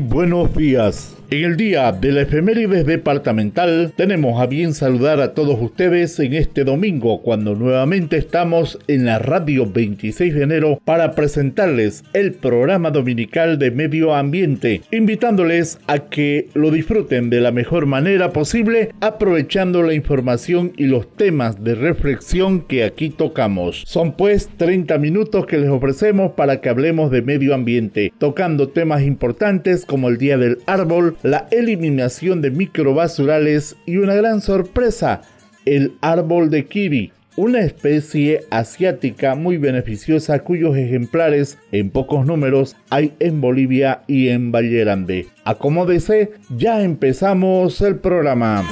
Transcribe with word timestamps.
Buenos 0.00 0.54
días. 0.54 1.16
En 1.32 1.44
el 1.44 1.56
día 1.56 1.92
de 1.92 2.12
la 2.12 2.20
efemérides 2.20 2.84
departamental 2.84 3.94
tenemos 3.96 4.38
a 4.38 4.44
bien 4.44 4.74
saludar 4.74 5.18
a 5.22 5.32
todos 5.32 5.58
ustedes 5.62 6.20
en 6.20 6.34
este 6.34 6.62
domingo 6.62 7.22
cuando 7.22 7.54
nuevamente 7.54 8.18
estamos 8.18 8.78
en 8.86 9.06
la 9.06 9.18
radio 9.18 9.64
26 9.64 10.34
de 10.34 10.42
enero 10.42 10.78
para 10.84 11.12
presentarles 11.12 12.04
el 12.12 12.34
programa 12.34 12.90
dominical 12.90 13.58
de 13.58 13.70
medio 13.70 14.14
ambiente, 14.14 14.82
invitándoles 14.90 15.78
a 15.86 16.00
que 16.00 16.50
lo 16.52 16.70
disfruten 16.70 17.30
de 17.30 17.40
la 17.40 17.50
mejor 17.50 17.86
manera 17.86 18.34
posible 18.34 18.90
aprovechando 19.00 19.82
la 19.82 19.94
información 19.94 20.74
y 20.76 20.84
los 20.84 21.10
temas 21.16 21.64
de 21.64 21.74
reflexión 21.76 22.60
que 22.60 22.84
aquí 22.84 23.08
tocamos. 23.08 23.84
Son 23.86 24.18
pues 24.18 24.50
30 24.58 24.98
minutos 24.98 25.46
que 25.46 25.56
les 25.56 25.70
ofrecemos 25.70 26.32
para 26.32 26.60
que 26.60 26.68
hablemos 26.68 27.10
de 27.10 27.22
medio 27.22 27.54
ambiente, 27.54 28.12
tocando 28.18 28.68
temas 28.68 29.00
importantes 29.00 29.86
como 29.86 30.10
el 30.10 30.18
Día 30.18 30.36
del 30.36 30.58
Árbol, 30.66 31.16
la 31.22 31.46
eliminación 31.50 32.42
de 32.42 32.50
microbasurales 32.50 33.76
y 33.86 33.98
una 33.98 34.14
gran 34.14 34.40
sorpresa, 34.40 35.22
el 35.64 35.92
árbol 36.00 36.50
de 36.50 36.66
kiri, 36.66 37.12
una 37.36 37.60
especie 37.60 38.40
asiática 38.50 39.34
muy 39.34 39.56
beneficiosa 39.56 40.40
cuyos 40.40 40.76
ejemplares 40.76 41.58
en 41.70 41.90
pocos 41.90 42.26
números 42.26 42.76
hay 42.90 43.14
en 43.20 43.40
Bolivia 43.40 44.02
y 44.06 44.28
en 44.28 44.52
Valle 44.52 44.80
Grande. 44.80 45.26
Acomódese, 45.44 46.32
ya 46.56 46.82
empezamos 46.82 47.80
el 47.80 47.96
programa. 47.96 48.64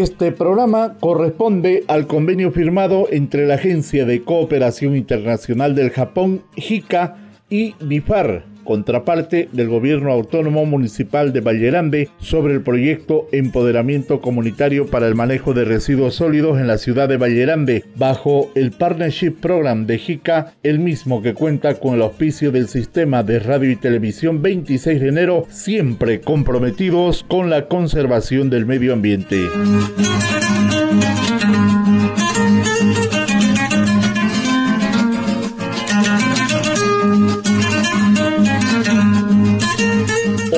Este 0.00 0.32
programa 0.32 0.96
corresponde 0.98 1.84
al 1.86 2.06
convenio 2.06 2.52
firmado 2.52 3.06
entre 3.10 3.46
la 3.46 3.56
Agencia 3.56 4.06
de 4.06 4.22
Cooperación 4.22 4.96
Internacional 4.96 5.74
del 5.74 5.90
Japón, 5.90 6.40
JICA, 6.56 7.18
y 7.50 7.74
BIFAR, 7.84 8.44
contraparte 8.70 9.48
del 9.50 9.66
Gobierno 9.66 10.12
Autónomo 10.12 10.64
Municipal 10.64 11.32
de 11.32 11.40
Vallerande 11.40 12.08
sobre 12.18 12.54
el 12.54 12.62
proyecto 12.62 13.26
Empoderamiento 13.32 14.20
Comunitario 14.20 14.86
para 14.86 15.08
el 15.08 15.16
Manejo 15.16 15.54
de 15.54 15.64
Residuos 15.64 16.14
Sólidos 16.14 16.60
en 16.60 16.68
la 16.68 16.78
ciudad 16.78 17.08
de 17.08 17.16
Vallerande, 17.16 17.84
bajo 17.96 18.52
el 18.54 18.70
Partnership 18.70 19.32
Program 19.40 19.86
de 19.86 19.98
JICA, 19.98 20.54
el 20.62 20.78
mismo 20.78 21.20
que 21.20 21.34
cuenta 21.34 21.80
con 21.80 21.96
el 21.96 22.02
auspicio 22.02 22.52
del 22.52 22.68
Sistema 22.68 23.24
de 23.24 23.40
Radio 23.40 23.72
y 23.72 23.76
Televisión 23.76 24.40
26 24.40 25.00
de 25.00 25.08
enero, 25.08 25.46
siempre 25.50 26.20
comprometidos 26.20 27.24
con 27.24 27.50
la 27.50 27.66
conservación 27.66 28.50
del 28.50 28.66
medio 28.66 28.92
ambiente. 28.92 29.48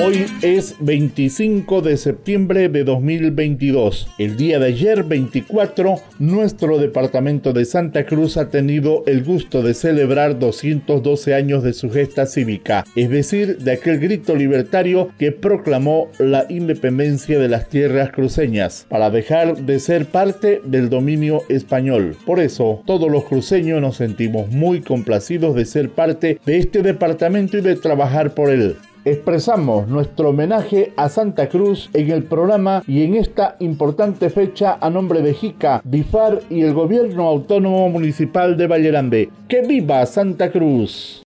Hoy 0.05 0.25
es 0.41 0.75
25 0.81 1.81
de 1.81 1.95
septiembre 1.95 2.67
de 2.67 2.83
2022. 2.83 4.09
El 4.17 4.35
día 4.35 4.59
de 4.59 4.65
ayer, 4.65 5.05
24, 5.05 5.95
nuestro 6.19 6.77
departamento 6.77 7.53
de 7.53 7.63
Santa 7.63 8.05
Cruz 8.05 8.35
ha 8.35 8.49
tenido 8.49 9.03
el 9.07 9.23
gusto 9.23 9.61
de 9.61 9.73
celebrar 9.73 10.39
212 10.39 11.33
años 11.33 11.63
de 11.63 11.71
su 11.71 11.89
gesta 11.89 12.25
cívica, 12.25 12.83
es 12.97 13.09
decir, 13.09 13.59
de 13.59 13.71
aquel 13.71 13.97
grito 14.01 14.35
libertario 14.35 15.09
que 15.17 15.31
proclamó 15.31 16.09
la 16.19 16.47
independencia 16.49 17.39
de 17.39 17.47
las 17.47 17.69
tierras 17.69 18.11
cruceñas, 18.11 18.85
para 18.89 19.09
dejar 19.09 19.55
de 19.55 19.79
ser 19.79 20.07
parte 20.07 20.59
del 20.65 20.89
dominio 20.89 21.43
español. 21.47 22.17
Por 22.25 22.41
eso, 22.41 22.83
todos 22.85 23.09
los 23.09 23.23
cruceños 23.23 23.79
nos 23.79 23.95
sentimos 23.95 24.49
muy 24.49 24.81
complacidos 24.81 25.55
de 25.55 25.63
ser 25.63 25.91
parte 25.91 26.41
de 26.45 26.57
este 26.57 26.81
departamento 26.81 27.57
y 27.57 27.61
de 27.61 27.77
trabajar 27.77 28.33
por 28.35 28.49
él 28.49 28.75
expresamos 29.05 29.87
nuestro 29.87 30.29
homenaje 30.29 30.93
a 30.95 31.09
Santa 31.09 31.49
Cruz 31.49 31.89
en 31.93 32.11
el 32.11 32.23
programa 32.23 32.83
y 32.87 33.03
en 33.03 33.15
esta 33.15 33.55
importante 33.59 34.29
fecha 34.29 34.77
a 34.79 34.89
nombre 34.89 35.21
de 35.21 35.33
JICA, 35.33 35.81
DIFAR 35.83 36.41
y 36.49 36.61
el 36.61 36.73
Gobierno 36.73 37.27
Autónomo 37.27 37.89
Municipal 37.89 38.57
de 38.57 38.67
Vallerande. 38.67 39.29
¡Que 39.47 39.61
viva 39.61 40.05
Santa 40.05 40.51
Cruz! 40.51 41.23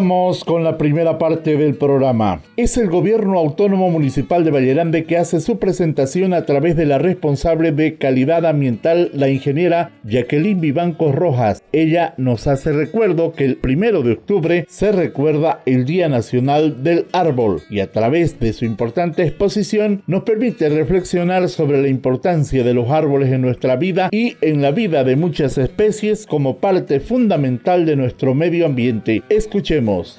Vamos 0.00 0.46
con 0.46 0.64
la 0.64 0.78
primera 0.78 1.18
parte 1.18 1.58
del 1.58 1.74
programa. 1.74 2.40
Es 2.56 2.78
el 2.78 2.88
gobierno 2.88 3.38
autónomo 3.38 3.90
municipal 3.90 4.44
de 4.44 4.50
Vallerande 4.50 5.04
que 5.04 5.18
hace 5.18 5.40
su 5.40 5.58
presentación 5.58 6.32
a 6.32 6.46
través 6.46 6.74
de 6.74 6.86
la 6.86 6.96
responsable 6.96 7.70
de 7.70 7.96
calidad 7.96 8.46
ambiental, 8.46 9.10
la 9.12 9.28
ingeniera 9.28 9.90
Jacqueline 10.04 10.58
Vivancos 10.58 11.14
Rojas. 11.14 11.62
Ella 11.72 12.14
nos 12.16 12.46
hace 12.46 12.72
recuerdo 12.72 13.32
que 13.32 13.44
el 13.44 13.56
primero 13.58 14.00
de 14.00 14.12
octubre 14.12 14.64
se 14.70 14.90
recuerda 14.90 15.60
el 15.66 15.84
Día 15.84 16.08
Nacional 16.08 16.82
del 16.82 17.04
Árbol 17.12 17.60
y 17.68 17.80
a 17.80 17.92
través 17.92 18.40
de 18.40 18.54
su 18.54 18.64
importante 18.64 19.22
exposición 19.24 20.02
nos 20.06 20.22
permite 20.22 20.70
reflexionar 20.70 21.50
sobre 21.50 21.82
la 21.82 21.88
importancia 21.88 22.64
de 22.64 22.72
los 22.72 22.88
árboles 22.88 23.30
en 23.30 23.42
nuestra 23.42 23.76
vida 23.76 24.08
y 24.12 24.38
en 24.40 24.62
la 24.62 24.70
vida 24.70 25.04
de 25.04 25.16
muchas 25.16 25.58
especies 25.58 26.24
como 26.24 26.56
parte 26.56 27.00
fundamental 27.00 27.84
de 27.84 27.96
nuestro 27.96 28.34
medio 28.34 28.64
ambiente. 28.64 29.22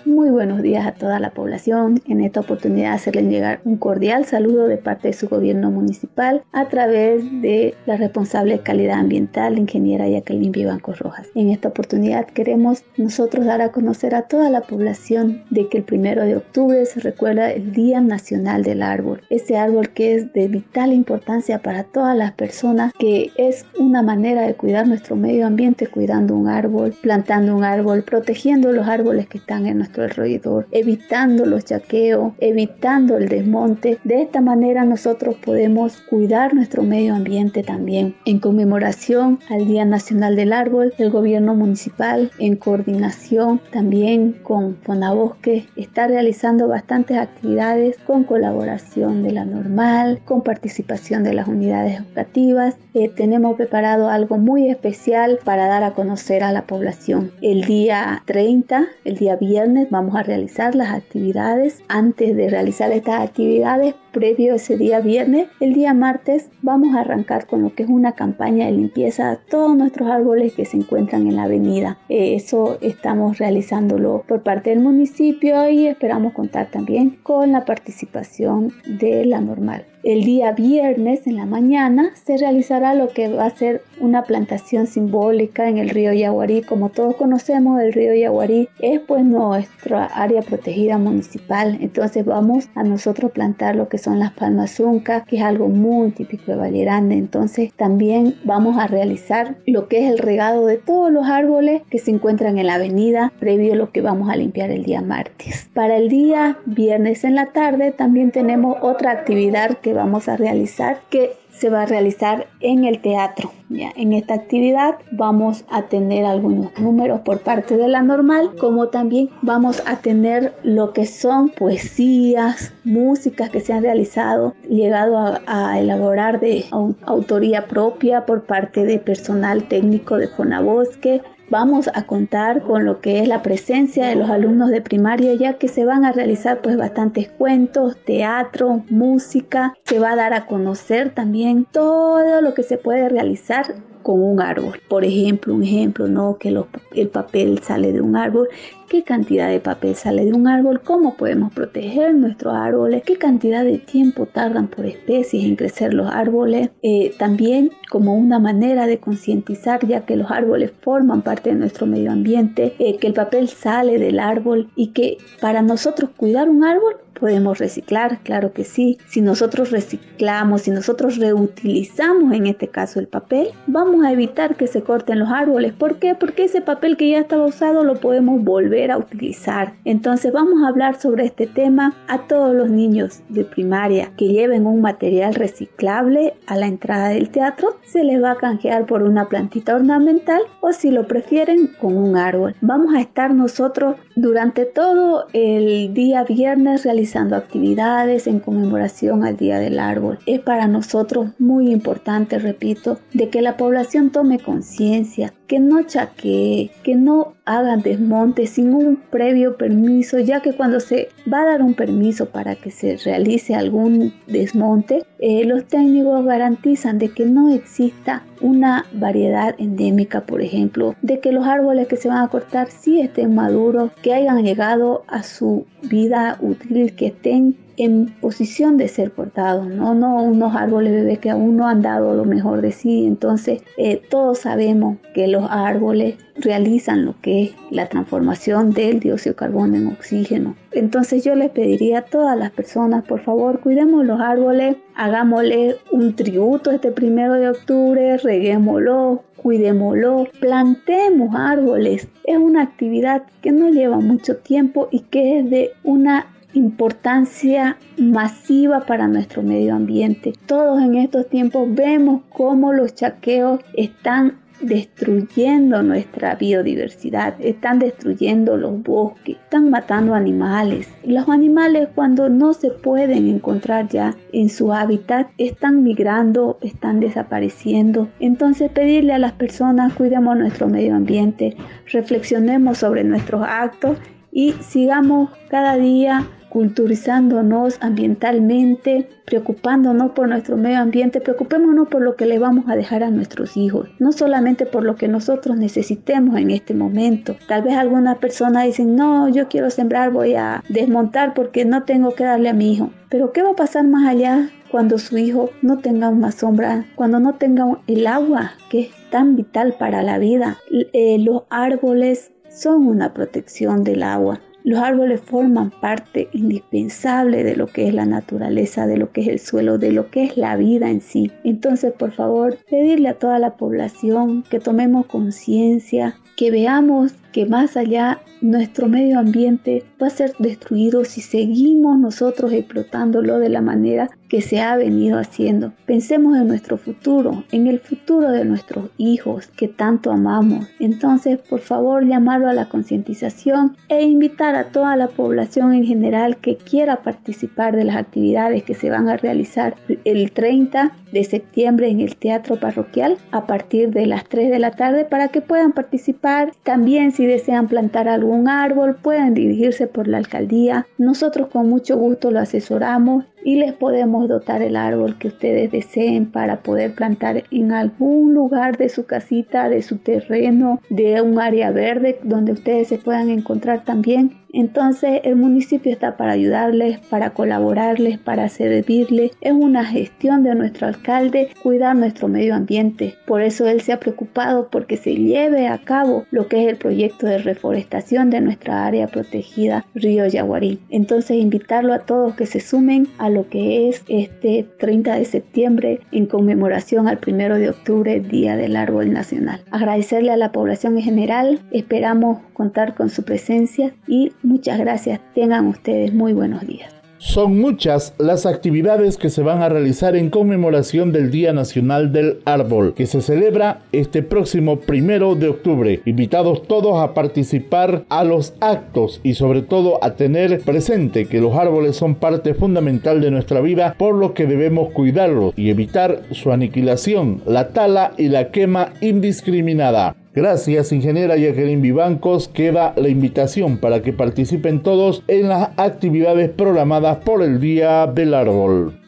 Muy 0.06 0.30
buenos 0.32 0.62
días 0.62 0.86
a 0.86 0.92
toda 0.92 1.18
la 1.20 1.30
población. 1.30 2.02
En 2.06 2.20
esta 2.20 2.42
oportunidad 2.42 2.92
hacerles 2.92 3.28
llegar 3.28 3.62
un 3.64 3.78
cordial 3.78 4.26
saludo 4.26 4.68
de 4.68 4.76
parte 4.76 5.08
de 5.08 5.14
su 5.14 5.30
gobierno 5.30 5.72
municipal 5.72 6.44
a 6.52 6.68
través 6.68 7.24
de 7.42 7.74
la 7.86 7.96
responsable 7.96 8.58
de 8.58 8.64
calidad 8.64 9.00
ambiental, 9.00 9.54
la 9.54 9.62
ingeniera 9.62 10.10
Jacqueline 10.10 10.52
Vivancos 10.52 11.00
Rojas. 11.00 11.30
En 11.36 11.52
esta 11.52 11.70
oportunidad 11.70 12.26
queremos 12.26 12.84
nosotros 12.98 13.46
dar 13.46 13.62
a 13.62 13.72
conocer 13.72 14.14
a 14.14 14.24
toda 14.24 14.50
la 14.50 14.60
población 14.60 15.44
de 15.52 15.70
que 15.70 15.78
el 15.78 15.84
primero 15.86 16.26
de 16.26 16.36
octubre 16.36 16.86
se 16.86 17.00
recuerda 17.00 17.50
el 17.52 17.72
Día 17.72 18.02
Nacional 18.02 18.64
del 18.64 18.84
Árbol. 18.84 19.22
Ese 19.30 19.58
árbol 19.58 19.92
que 19.92 20.16
es 20.16 20.34
de 20.34 20.50
vital 20.50 20.92
importancia 20.92 21.60
para 21.60 21.86
todas 21.86 22.18
las 22.18 22.34
personas, 22.34 22.92
que 23.00 23.32
es 23.38 23.66
una 23.80 24.02
manera 24.02 24.42
de 24.42 24.54
cuidar 24.54 24.86
nuestro 24.86 25.16
medio 25.16 25.48
ambiente, 25.48 25.88
cuidando 25.88 26.36
un 26.36 26.50
árbol, 26.50 26.94
plantando 27.02 27.56
un 27.56 27.64
árbol, 27.64 28.04
protegiendo 28.04 28.74
los 28.74 28.88
árboles 28.90 29.28
que 29.28 29.38
están 29.38 29.51
en 29.52 29.78
nuestro 29.80 30.04
alrededor, 30.04 30.68
evitando 30.72 31.46
los 31.46 31.66
chaqueos, 31.66 32.34
evitando 32.40 33.18
el 33.18 33.28
desmonte. 33.28 34.00
De 34.04 34.22
esta 34.22 34.40
manera 34.40 34.86
nosotros 34.86 35.36
podemos 35.36 35.98
cuidar 36.10 36.54
nuestro 36.54 36.84
medio 36.84 37.14
ambiente 37.16 37.62
también. 37.62 38.16
En 38.26 38.40
conmemoración 38.40 39.40
al 39.50 39.68
Día 39.68 39.84
Nacional 39.84 40.36
del 40.36 40.54
Árbol, 40.54 40.94
el 40.98 41.10
gobierno 41.10 41.54
municipal, 41.54 42.32
en 42.40 42.56
coordinación 42.56 43.60
también 43.72 44.38
con 44.44 44.78
Fonabosque, 44.84 45.68
está 45.76 46.08
realizando 46.08 46.68
bastantes 46.68 47.18
actividades 47.18 47.98
con 48.08 48.24
colaboración 48.24 49.24
de 49.24 49.34
la 49.34 49.44
normal, 49.44 50.22
con 50.24 50.42
participación 50.44 51.24
de 51.24 51.34
las 51.34 51.48
unidades 51.48 52.00
educativas. 52.00 52.78
Eh, 52.94 53.10
tenemos 53.10 53.56
preparado 53.58 54.10
algo 54.10 54.38
muy 54.38 54.70
especial 54.70 55.40
para 55.44 55.68
dar 55.68 55.84
a 55.84 55.94
conocer 55.94 56.44
a 56.44 56.52
la 56.52 56.64
población. 56.64 57.32
El 57.42 57.64
día 57.64 58.24
30, 58.26 58.88
el 59.06 59.18
día 59.18 59.36
viernes 59.42 59.90
vamos 59.90 60.16
a 60.16 60.22
realizar 60.22 60.76
las 60.76 60.92
actividades. 60.92 61.82
Antes 61.88 62.36
de 62.38 62.48
realizar 62.48 62.92
estas 62.92 63.22
actividades, 63.22 63.96
previo 64.14 64.56
ese 64.56 64.78
día 64.78 65.00
viernes, 65.00 65.48
el 65.60 65.74
día 65.74 65.96
martes 65.96 66.50
vamos 66.62 66.96
a 66.96 67.02
arrancar 67.02 67.48
con 67.48 67.64
lo 67.64 67.74
que 67.74 67.84
es 67.84 67.90
una 67.90 68.12
campaña 68.14 68.68
de 68.68 68.74
limpieza 68.74 69.32
a 69.32 69.38
todos 69.38 69.76
nuestros 69.76 70.10
árboles 70.10 70.54
que 70.54 70.66
se 70.66 70.78
encuentran 70.78 71.28
en 71.28 71.38
la 71.38 71.44
avenida. 71.44 71.98
Eh, 72.08 72.36
eso 72.36 72.78
estamos 72.82 73.40
realizándolo 73.40 74.24
por 74.28 74.44
parte 74.44 74.70
del 74.70 74.80
municipio 74.80 75.68
y 75.70 75.88
esperamos 75.88 76.34
contar 76.34 76.70
también 76.70 77.18
con 77.24 77.52
la 77.52 77.66
participación 77.66 78.72
de 78.86 79.26
la 79.26 79.42
normal. 79.42 79.86
El 80.04 80.24
día 80.24 80.52
viernes 80.52 81.28
en 81.28 81.36
la 81.36 81.46
mañana 81.46 82.10
se 82.16 82.36
realizará 82.36 82.96
lo 82.96 83.10
que 83.10 83.28
va 83.28 83.46
a 83.46 83.50
ser 83.52 83.84
una 84.00 84.24
plantación 84.24 84.88
simbólica 84.88 85.70
en 85.70 85.78
el 85.78 85.90
río 85.90 86.12
Yaguarí. 86.12 86.64
Como 86.64 86.90
todos 86.90 87.16
conocemos, 87.18 87.80
el 87.80 87.94
río 87.94 88.16
Yaguarí 88.16 88.68
es 88.80 89.00
pues 89.02 89.24
nuestra 89.24 90.06
área 90.06 90.42
protegida 90.42 90.98
municipal. 90.98 91.78
Entonces 91.82 92.26
vamos 92.26 92.68
a 92.74 92.82
nosotros 92.82 93.32
plantar 93.32 93.76
lo 93.76 93.90
que 93.90 94.00
son 94.00 94.18
las 94.18 94.32
palmas 94.32 94.72
zunca, 94.72 95.24
que 95.26 95.38
es 95.38 95.44
algo 95.44 95.68
muy 95.68 96.10
típico 96.10 96.52
de 96.52 96.58
Valle 96.58 96.82
Grande. 96.82 97.14
Entonces 97.14 97.72
también 97.74 98.34
vamos 98.44 98.80
a 98.80 98.88
realizar 98.88 99.58
lo 99.68 99.88
que 99.88 100.04
es 100.04 100.12
el 100.12 100.18
regado 100.18 100.66
de 100.66 100.78
todos 100.78 101.12
los 101.12 101.28
árboles 101.28 101.84
que 101.92 102.00
se 102.00 102.10
encuentran 102.10 102.58
en 102.58 102.66
la 102.66 102.76
avenida 102.76 103.32
previo 103.40 103.74
a 103.74 103.76
lo 103.76 103.92
que 103.92 104.02
vamos 104.02 104.30
a 104.32 104.36
limpiar 104.36 104.72
el 104.72 104.84
día 104.84 105.02
martes. 105.02 105.70
Para 105.76 105.98
el 105.98 106.10
día 106.10 106.58
viernes 106.66 107.24
en 107.24 107.36
la 107.36 107.48
tarde 107.48 107.92
también 107.92 108.32
tenemos 108.32 108.78
otra 108.82 109.12
actividad 109.12 109.78
que 109.78 109.91
vamos 109.94 110.28
a 110.28 110.38
realizar 110.38 111.02
que 111.10 111.34
se 111.52 111.70
va 111.70 111.84
a 111.84 111.86
realizar 111.86 112.48
en 112.60 112.86
el 112.86 113.02
teatro. 113.02 113.52
¿ya? 113.70 113.92
En 113.96 114.14
esta 114.14 114.34
actividad 114.34 114.96
vamos 115.12 115.64
a 115.70 115.84
tener 115.84 116.26
algunos 116.26 116.78
números 116.80 117.22
por 117.22 117.42
parte 117.42 117.78
de 117.78 117.88
la 117.88 118.02
normal, 118.02 118.56
como 118.60 118.88
también 118.88 119.30
vamos 119.44 119.84
a 119.86 119.98
tener 119.98 120.56
lo 120.64 120.92
que 120.92 121.06
son 121.06 121.50
poesías, 121.50 122.74
músicas 122.84 123.52
que 123.52 123.60
se 123.60 123.74
han 123.74 123.84
realizado, 123.84 124.56
llegado 124.68 125.18
a, 125.18 125.42
a 125.46 125.80
elaborar 125.80 126.40
de 126.40 126.66
autoría 127.04 127.68
propia 127.68 128.26
por 128.26 128.44
parte 128.44 128.84
de 128.84 128.98
personal 128.98 129.64
técnico 129.66 130.18
de 130.18 130.30
Fonabosque, 130.30 131.22
vamos 131.52 131.90
a 131.94 132.04
contar 132.08 132.64
con 132.64 132.86
lo 132.86 133.02
que 133.02 133.20
es 133.20 133.28
la 133.28 133.44
presencia 133.44 134.08
de 134.08 134.16
los 134.16 134.30
alumnos 134.30 134.70
de 134.70 134.82
primaria 134.82 135.34
ya 135.36 135.56
que 135.56 135.68
se 135.68 135.86
van 135.86 136.06
a 136.06 136.14
realizar 136.14 136.62
pues 136.62 136.78
bastantes 136.78 137.28
cuentos, 137.28 137.98
teatro, 138.06 138.84
música, 138.90 139.76
se 139.84 140.00
va 140.00 140.14
a 140.14 140.16
dar 140.16 140.34
a 140.34 140.48
conocer 140.48 141.14
también 141.14 141.66
todo 141.66 142.42
lo 142.42 142.54
que 142.54 142.64
se 142.64 142.78
puede 142.78 143.10
realizar 143.10 143.76
con 144.02 144.22
un 144.22 144.42
árbol. 144.42 144.80
Por 144.88 145.06
ejemplo, 145.06 145.54
un 145.54 145.64
ejemplo, 145.64 146.08
¿no? 146.08 146.38
Que 146.38 146.56
el 146.96 147.10
papel 147.10 147.60
sale 147.60 147.94
de 147.94 148.02
un 148.02 148.16
árbol. 148.16 148.48
¿Qué 148.90 149.04
cantidad 149.04 149.50
de 149.50 149.62
papel 149.62 149.96
sale 149.96 150.26
de 150.26 150.34
un 150.34 150.50
árbol? 150.50 150.82
¿Cómo 150.82 151.16
podemos 151.16 151.54
proteger 151.54 152.14
nuestros 152.14 152.54
árboles? 152.54 153.04
¿Qué 153.04 153.16
cantidad 153.16 153.64
de 153.64 153.78
tiempo 153.78 154.26
tardan 154.26 154.68
por 154.68 154.86
especies 154.86 155.46
en 155.46 155.56
crecer 155.56 155.94
los 155.94 156.12
árboles? 156.12 156.72
Eh, 156.84 157.14
también 157.18 157.72
como 157.90 158.16
una 158.16 158.38
manera 158.40 158.88
de 158.88 159.00
concientizar, 159.00 159.88
ya 159.88 160.06
que 160.06 160.18
los 160.18 160.30
árboles 160.30 160.74
forman 160.82 161.22
parte 161.22 161.52
de 161.52 161.56
nuestro 161.56 161.86
medio 161.86 162.12
ambiente, 162.12 162.76
eh, 162.80 162.98
que 162.98 163.08
el 163.08 163.14
papel 163.14 163.48
sale 163.48 163.98
del 163.98 164.20
árbol 164.20 164.70
y 164.76 164.88
que 164.88 165.18
para 165.40 165.62
nosotros 165.62 166.10
cuidar 166.18 166.50
un 166.50 166.66
árbol 166.66 166.96
podemos 167.22 167.60
reciclar, 167.60 168.18
claro 168.24 168.52
que 168.52 168.64
sí. 168.64 168.98
Si 169.08 169.22
nosotros 169.22 169.70
reciclamos, 169.70 170.64
si 170.64 170.72
nosotros 170.72 171.18
reutilizamos 171.18 172.34
en 172.34 172.48
este 172.48 172.68
caso 172.68 173.00
el 173.00 173.08
papel, 173.08 173.50
vamos 173.68 174.04
a 174.04 174.12
evitar 174.12 174.56
que 174.56 174.66
se 174.66 174.82
corten 174.82 175.20
los 175.20 175.30
árboles. 175.30 175.72
¿Por 175.72 176.00
qué? 176.00 176.16
Porque 176.16 176.46
ese 176.46 176.62
papel 176.62 176.98
que 176.98 177.10
ya 177.10 177.20
estaba 177.20 177.46
usado 177.46 177.84
lo 177.84 178.00
podemos 178.00 178.44
volver 178.44 178.90
a 178.90 178.98
utilizar. 178.98 179.74
Entonces 179.86 180.34
vamos 180.34 180.64
a 180.64 180.70
hablar 180.70 181.00
sobre 181.00 181.26
este 181.26 181.46
tema 181.46 181.94
a 182.08 182.26
todos 182.26 182.56
los 182.56 182.72
niños 182.72 183.20
de 183.30 183.46
primaria 183.46 184.12
que 184.18 184.30
lleven 184.30 184.66
un 184.66 184.82
material 184.82 185.36
reciclable 185.36 186.34
a 186.48 186.56
la 186.56 186.66
entrada 186.66 187.10
del 187.10 187.30
teatro. 187.30 187.78
Se 187.86 188.04
les 188.04 188.22
va 188.22 188.32
a 188.32 188.38
canjear 188.38 188.88
por 188.88 189.04
una 189.04 189.30
plantita 189.30 189.76
ornamental 189.76 190.42
o 190.60 190.74
si 190.74 190.90
lo 190.90 191.06
prefieren 191.06 191.68
con 191.80 191.96
un 191.96 192.18
árbol. 192.18 192.56
Vamos 192.62 192.96
a 192.96 193.00
estar 193.00 193.32
nosotros 193.32 193.98
durante 194.16 194.66
todo 194.66 195.28
el 195.34 195.94
día 195.94 196.24
viernes 196.24 196.84
realizando 196.84 197.11
actividades 197.16 198.28
en 198.28 198.40
conmemoración 198.40 199.24
al 199.24 199.38
Día 199.38 199.60
del 199.60 199.80
Árbol. 199.80 200.20
Es 200.26 200.40
para 200.40 200.68
nosotros 200.68 201.30
muy 201.40 201.72
importante, 201.72 202.40
repito, 202.40 203.00
de 203.14 203.30
que 203.30 203.42
la 203.42 203.58
población 203.58 204.12
tome 204.12 204.40
conciencia, 204.40 205.34
que 205.52 205.60
no 205.60 205.84
chaquee, 205.84 206.72
que 206.82 206.96
no 206.96 207.34
hagan 207.44 207.82
desmonte 207.82 208.48
sin 208.48 208.74
un 208.74 208.96
previo 208.96 209.58
permiso, 209.58 210.18
ya 210.18 210.40
que 210.40 210.54
cuando 210.54 210.80
se 210.80 211.10
va 211.32 211.42
a 211.42 211.46
dar 211.46 211.62
un 211.62 211.74
permiso 211.74 212.28
para 212.28 212.56
que 212.56 212.72
se 212.72 212.96
realice 212.96 213.54
algún 213.54 214.14
desmonte, 214.28 215.04
eh, 215.20 215.44
los 215.44 215.66
técnicos 215.66 216.24
garantizan 216.24 217.00
de 217.00 217.10
que 217.10 217.26
no 217.26 217.54
exista 217.54 218.24
una 218.40 218.86
variedad 218.94 219.54
endémica, 219.58 220.22
por 220.22 220.42
ejemplo, 220.42 220.96
de 221.02 221.20
que 221.20 221.34
los 221.34 221.46
árboles 221.46 221.90
que 221.90 221.98
se 221.98 222.08
van 222.08 222.24
a 222.24 222.30
cortar 222.30 222.70
sí 222.70 223.02
estén 223.02 223.36
maduros, 223.36 223.92
que 224.02 224.14
hayan 224.14 224.46
llegado 224.46 225.04
a 225.08 225.22
su 225.24 225.66
vida 225.82 226.38
útil, 226.40 226.96
que 226.96 227.08
estén 227.08 227.58
en 227.78 228.08
posición 228.22 228.78
de 228.78 228.88
ser 228.88 229.12
cortados, 229.12 229.68
¿no? 229.68 229.94
No 229.94 230.22
unos 230.24 230.56
árboles 230.56 230.94
bebés 230.94 231.20
que 231.20 231.30
aún 231.30 231.58
no 231.58 231.68
han 231.68 231.82
dado 231.82 232.16
lo 232.16 232.26
mejor 232.26 232.62
de 232.62 232.72
sí. 232.72 233.06
Entonces, 233.06 233.64
eh, 233.78 234.02
todos 234.10 234.40
sabemos 234.40 234.98
que 235.14 235.28
los 235.28 235.46
árboles 235.50 236.16
realizan 236.36 237.06
lo 237.06 237.16
que 237.22 237.44
es 237.44 237.52
la 237.70 237.88
transformación 237.88 238.72
del 238.72 239.00
dióxido 239.00 239.34
de 239.34 239.38
carbono 239.38 239.78
en 239.78 239.88
oxígeno. 239.88 240.56
Entonces 240.72 241.24
yo 241.24 241.36
les 241.36 241.50
pediría 241.50 242.00
a 242.00 242.02
todas 242.04 242.38
las 242.38 242.52
personas, 242.52 243.04
por 243.04 243.22
favor, 243.22 243.60
cuidemos 243.60 244.06
los 244.06 244.20
árboles, 244.20 244.78
hagámosle 244.96 245.78
un 245.92 246.16
tributo 246.16 246.72
este 246.72 246.92
primero 246.92 247.34
de 247.34 247.50
octubre, 247.50 248.18
reguémoslo, 248.18 249.24
cuidémoslo, 249.42 250.28
plantemos 250.40 251.36
árboles. 251.36 252.08
Es 252.24 252.38
una 252.38 252.62
actividad 252.62 253.24
que 253.42 253.52
no 253.52 253.70
lleva 253.70 254.00
mucho 254.00 254.38
tiempo 254.38 254.88
y 254.92 255.02
que 255.02 255.40
es 255.40 255.50
de 255.50 255.72
una 255.84 256.28
importancia 256.54 257.78
masiva 257.98 258.82
para 258.82 259.08
nuestro 259.08 259.44
medio 259.44 259.76
ambiente. 259.76 260.34
Todos 260.46 260.82
en 260.82 260.96
estos 260.96 261.28
tiempos 261.30 261.74
vemos 261.74 262.22
cómo 262.30 262.74
los 262.74 262.94
chaqueos 262.96 263.62
están 263.74 264.42
destruyendo 264.62 265.82
nuestra 265.82 266.36
biodiversidad, 266.36 267.34
están 267.40 267.80
destruyendo 267.80 268.58
los 268.58 268.82
bosques, 268.84 269.38
están 269.38 269.70
matando 269.70 270.14
animales. 270.14 270.88
Los 271.04 271.28
animales 271.30 271.90
cuando 271.94 272.30
no 272.30 272.54
se 272.54 272.70
pueden 272.70 273.28
encontrar 273.28 273.88
ya 273.88 274.16
en 274.34 274.50
su 274.50 274.72
hábitat, 274.72 275.30
están 275.38 275.84
migrando, 275.84 276.58
están 276.62 277.00
desapareciendo. 277.00 278.08
Entonces 278.20 278.70
pedirle 278.72 279.14
a 279.14 279.20
las 279.20 279.34
personas, 279.34 279.94
cuidemos 279.94 280.38
nuestro 280.38 280.68
medio 280.68 280.96
ambiente, 280.96 281.56
reflexionemos 281.92 282.78
sobre 282.78 283.04
nuestros 283.04 283.44
actos 283.44 283.98
y 284.32 284.54
sigamos 284.62 285.30
cada 285.50 285.76
día 285.76 286.28
culturizándonos 286.52 287.78
ambientalmente, 287.80 289.08
preocupándonos 289.26 290.12
por 290.12 290.28
nuestro 290.28 290.58
medio 290.58 290.80
ambiente, 290.80 291.22
preocupémonos 291.22 291.88
por 291.88 292.02
lo 292.02 292.18
que 292.18 292.26
le 292.26 292.40
vamos 292.40 292.66
a 292.68 292.76
dejar 292.76 293.04
a 293.04 293.10
nuestros 293.10 293.56
hijos, 293.56 293.90
no 294.00 294.12
solamente 294.12 294.66
por 294.66 294.84
lo 294.84 294.98
que 294.98 295.08
nosotros 295.08 295.56
necesitemos 295.56 296.38
en 296.38 296.52
este 296.52 296.74
momento. 296.74 297.38
Tal 297.48 297.62
vez 297.64 297.78
algunas 297.78 298.18
personas 298.18 298.66
dicen, 298.66 298.98
no, 298.98 299.30
yo 299.30 299.48
quiero 299.48 299.70
sembrar, 299.70 300.12
voy 300.12 300.36
a 300.36 300.62
desmontar 300.68 301.34
porque 301.34 301.64
no 301.64 301.84
tengo 301.84 302.16
que 302.16 302.26
darle 302.26 302.50
a 302.50 302.54
mi 302.54 302.74
hijo. 302.74 302.92
Pero 303.10 303.32
¿qué 303.32 303.44
va 303.44 303.52
a 303.52 303.56
pasar 303.56 303.88
más 303.88 304.06
allá 304.10 304.50
cuando 304.70 304.98
su 304.98 305.18
hijo 305.18 305.52
no 305.62 305.78
tenga 305.78 306.10
una 306.10 306.34
sombra, 306.34 306.86
cuando 306.96 307.22
no 307.22 307.36
tenga 307.36 307.80
el 307.88 308.08
agua 308.08 308.52
que 308.70 308.82
es 308.82 308.90
tan 309.10 309.38
vital 309.38 309.76
para 309.80 310.04
la 310.04 310.18
vida? 310.18 310.58
Eh, 310.92 311.18
los 311.20 311.44
árboles 311.50 312.34
son 312.50 312.88
una 312.88 313.14
protección 313.14 313.86
del 313.86 314.04
agua. 314.04 314.42
Los 314.64 314.80
árboles 314.80 315.22
forman 315.22 315.72
parte 315.72 316.30
indispensable 316.34 317.44
de 317.44 317.56
lo 317.56 317.68
que 317.68 317.88
es 317.88 317.94
la 317.94 318.06
naturaleza, 318.06 318.86
de 318.86 318.98
lo 318.98 319.12
que 319.12 319.22
es 319.22 319.28
el 319.28 319.40
suelo, 319.40 319.78
de 319.78 319.92
lo 319.92 320.10
que 320.12 320.26
es 320.26 320.38
la 320.38 320.56
vida 320.56 320.90
en 320.90 321.02
sí. 321.02 321.32
Entonces, 321.44 321.94
por 321.94 322.12
favor, 322.12 322.58
pedirle 322.70 323.10
a 323.10 323.18
toda 323.18 323.40
la 323.40 323.56
población 323.58 324.44
que 324.50 324.60
tomemos 324.60 325.08
conciencia, 325.08 326.16
que 326.38 326.52
veamos 326.52 327.14
que 327.32 327.46
más 327.46 327.78
allá 327.78 328.20
nuestro 328.42 328.88
medio 328.88 329.20
ambiente 329.20 329.84
va 330.02 330.08
a 330.08 330.12
ser 330.12 330.34
destruido 330.40 331.06
si 331.06 331.22
seguimos 331.22 331.98
nosotros 332.00 332.52
explotándolo 332.52 333.40
de 333.40 333.50
la 333.50 333.62
manera 333.62 334.10
que 334.32 334.40
se 334.40 334.62
ha 334.62 334.78
venido 334.78 335.20
haciendo. 335.20 335.74
Pensemos 335.86 336.38
en 336.38 336.48
nuestro 336.48 336.78
futuro, 336.78 337.44
en 337.52 337.68
el 337.68 337.82
futuro 337.82 338.32
de 338.32 338.46
nuestros 338.46 338.90
hijos 338.98 339.48
que 339.58 339.68
tanto 339.68 340.10
amamos. 340.10 340.70
Entonces, 340.80 341.38
por 341.38 341.60
favor, 341.60 342.08
llamarlo 342.08 342.48
a 342.48 342.54
la 342.54 342.70
concientización 342.70 343.76
e 343.90 344.04
invitar 344.04 344.56
a 344.56 344.70
toda 344.72 344.96
la 344.96 345.10
población 345.10 345.74
en 345.74 345.84
general 345.84 346.38
que 346.38 346.56
quiera 346.56 347.04
participar 347.04 347.76
de 347.76 347.84
las 347.84 347.98
actividades 347.98 348.64
que 348.64 348.74
se 348.74 348.90
van 348.90 349.10
a 349.10 349.18
realizar 349.18 349.76
el 350.06 350.32
30 350.32 350.94
de 351.12 351.26
septiembre 351.26 351.90
en 351.90 352.00
el 352.00 352.16
Teatro 352.16 352.58
Parroquial 352.58 353.18
a 353.32 353.46
partir 353.46 353.92
de 353.92 354.06
las 354.06 354.24
3 354.30 354.50
de 354.50 354.60
la 354.60 354.72
tarde 354.72 355.04
para 355.04 355.28
que 355.28 355.42
puedan 355.42 355.74
participar. 355.74 356.54
También 356.64 357.12
si 357.12 357.26
desean 357.26 357.68
plantar 357.68 358.08
algún 358.08 358.48
árbol, 358.48 358.96
pueden 358.96 359.34
dirigirse 359.34 359.88
por 359.88 360.08
la 360.08 360.20
alcaldía. 360.20 360.88
Nosotros 360.98 361.50
con 361.50 361.68
mucho 361.68 361.98
gusto 361.98 362.32
lo 362.32 362.40
asesoramos 362.40 363.26
y 363.44 363.56
les 363.56 363.74
podemos 363.74 364.28
dotar 364.28 364.62
el 364.62 364.76
árbol 364.76 365.18
que 365.18 365.30
ustedes 365.30 365.72
deseen 365.72 366.32
para 366.32 366.62
poder 366.64 366.94
plantar 366.94 367.44
en 367.52 367.72
algún 367.72 368.34
lugar 368.34 368.78
de 368.78 368.90
su 368.90 369.06
casita, 369.06 369.70
de 369.70 369.82
su 369.82 369.98
terreno, 369.98 370.80
de 370.90 371.22
un 371.22 371.40
área 371.40 371.72
verde 371.72 372.20
donde 372.24 372.52
ustedes 372.54 372.88
se 372.88 372.98
puedan 372.98 373.30
encontrar 373.30 373.84
también. 373.84 374.42
Entonces 374.54 375.22
el 375.24 375.36
municipio 375.36 375.92
está 375.92 376.18
para 376.18 376.34
ayudarles, 376.34 377.00
para 377.00 377.32
colaborarles, 377.32 378.20
para 378.20 378.50
servirles. 378.50 379.32
Es 379.42 379.54
una 379.54 379.86
gestión 379.86 380.44
de 380.44 380.56
nuestro 380.56 380.88
alcalde 380.88 381.50
cuidar 381.64 381.96
nuestro 381.96 382.28
medio 382.28 382.56
ambiente. 382.56 383.16
Por 383.26 383.42
eso 383.42 383.68
él 383.68 383.82
se 383.82 383.94
ha 383.94 384.00
preocupado 384.00 384.70
porque 384.70 384.98
se 384.98 385.16
lleve 385.16 385.68
a 385.68 385.78
cabo 385.78 386.26
lo 386.32 386.48
que 386.48 386.64
es 386.64 386.70
el 386.70 386.78
proyecto 386.78 387.28
de 387.28 387.38
reforestación 387.38 388.30
de 388.30 388.42
nuestra 388.42 388.86
área 388.86 389.08
protegida 389.08 389.86
Río 389.96 390.28
Yaguarí. 390.28 390.80
Entonces 390.90 391.38
invitarlo 391.38 391.94
a 391.94 392.00
todos 392.00 392.36
que 392.36 392.46
se 392.46 392.60
sumen 392.60 393.08
a 393.18 393.30
lo 393.34 393.50
que 393.50 393.90
es 393.90 394.04
este 394.08 394.66
30 394.78 395.16
de 395.16 395.26
septiembre 395.26 396.00
en 396.12 396.26
conmemoración 396.26 397.08
al 397.08 397.20
1 397.26 397.58
de 397.58 397.70
octubre, 397.70 398.20
Día 398.20 398.56
del 398.56 398.76
Árbol 398.76 399.12
Nacional. 399.12 399.62
Agradecerle 399.72 400.32
a 400.32 400.38
la 400.38 400.52
población 400.52 400.98
en 400.98 401.04
general, 401.04 401.60
esperamos 401.72 402.40
contar 402.54 402.96
con 402.96 403.10
su 403.10 403.24
presencia 403.24 403.94
y 404.08 404.32
muchas 404.44 404.80
gracias. 404.80 405.20
Tengan 405.34 405.68
ustedes 405.68 406.14
muy 406.14 406.34
buenos 406.34 406.66
días. 406.66 407.01
Son 407.24 407.60
muchas 407.60 408.16
las 408.18 408.48
actividades 408.48 409.16
que 409.16 409.30
se 409.30 409.44
van 409.44 409.62
a 409.62 409.70
realizar 409.70 410.16
en 410.16 410.32
conmemoración 410.32 411.12
del 411.12 411.30
Día 411.30 411.54
Nacional 411.54 412.12
del 412.12 412.40
Árbol, 412.46 412.96
que 412.96 413.06
se 413.06 413.22
celebra 413.22 413.84
este 413.92 414.24
próximo 414.24 414.80
primero 414.80 415.36
de 415.36 415.50
octubre. 415.50 416.02
Invitados 416.06 416.64
todos 416.64 417.00
a 417.00 417.14
participar 417.14 418.06
a 418.10 418.24
los 418.24 418.56
actos 418.60 419.22
y 419.22 419.36
sobre 419.36 419.62
todo 419.62 420.04
a 420.04 420.16
tener 420.16 420.62
presente 420.62 421.28
que 421.28 421.40
los 421.40 421.56
árboles 421.56 421.96
son 421.96 422.16
parte 422.16 422.56
fundamental 422.56 423.22
de 423.22 423.30
nuestra 423.30 423.62
vida, 423.62 423.94
por 424.00 424.16
lo 424.16 424.34
que 424.34 424.48
debemos 424.48 424.92
cuidarlos 424.92 425.54
y 425.56 425.70
evitar 425.70 426.24
su 426.32 426.52
aniquilación, 426.52 427.44
la 427.46 427.70
tala 427.70 428.14
y 428.18 428.30
la 428.30 428.50
quema 428.50 428.94
indiscriminada. 429.00 430.16
Gracias, 430.34 430.94
ingeniera 430.94 431.36
Jacqueline 431.36 431.82
Vivancos. 431.82 432.48
Queda 432.48 432.94
la 432.96 433.10
invitación 433.10 433.78
para 433.78 434.02
que 434.02 434.14
participen 434.14 434.82
todos 434.82 435.24
en 435.28 435.50
las 435.50 435.72
actividades 435.78 436.50
programadas 436.50 437.18
por 437.18 437.42
el 437.42 437.60
Día 437.60 438.08
del 438.08 438.34
Árbol. 438.34 439.01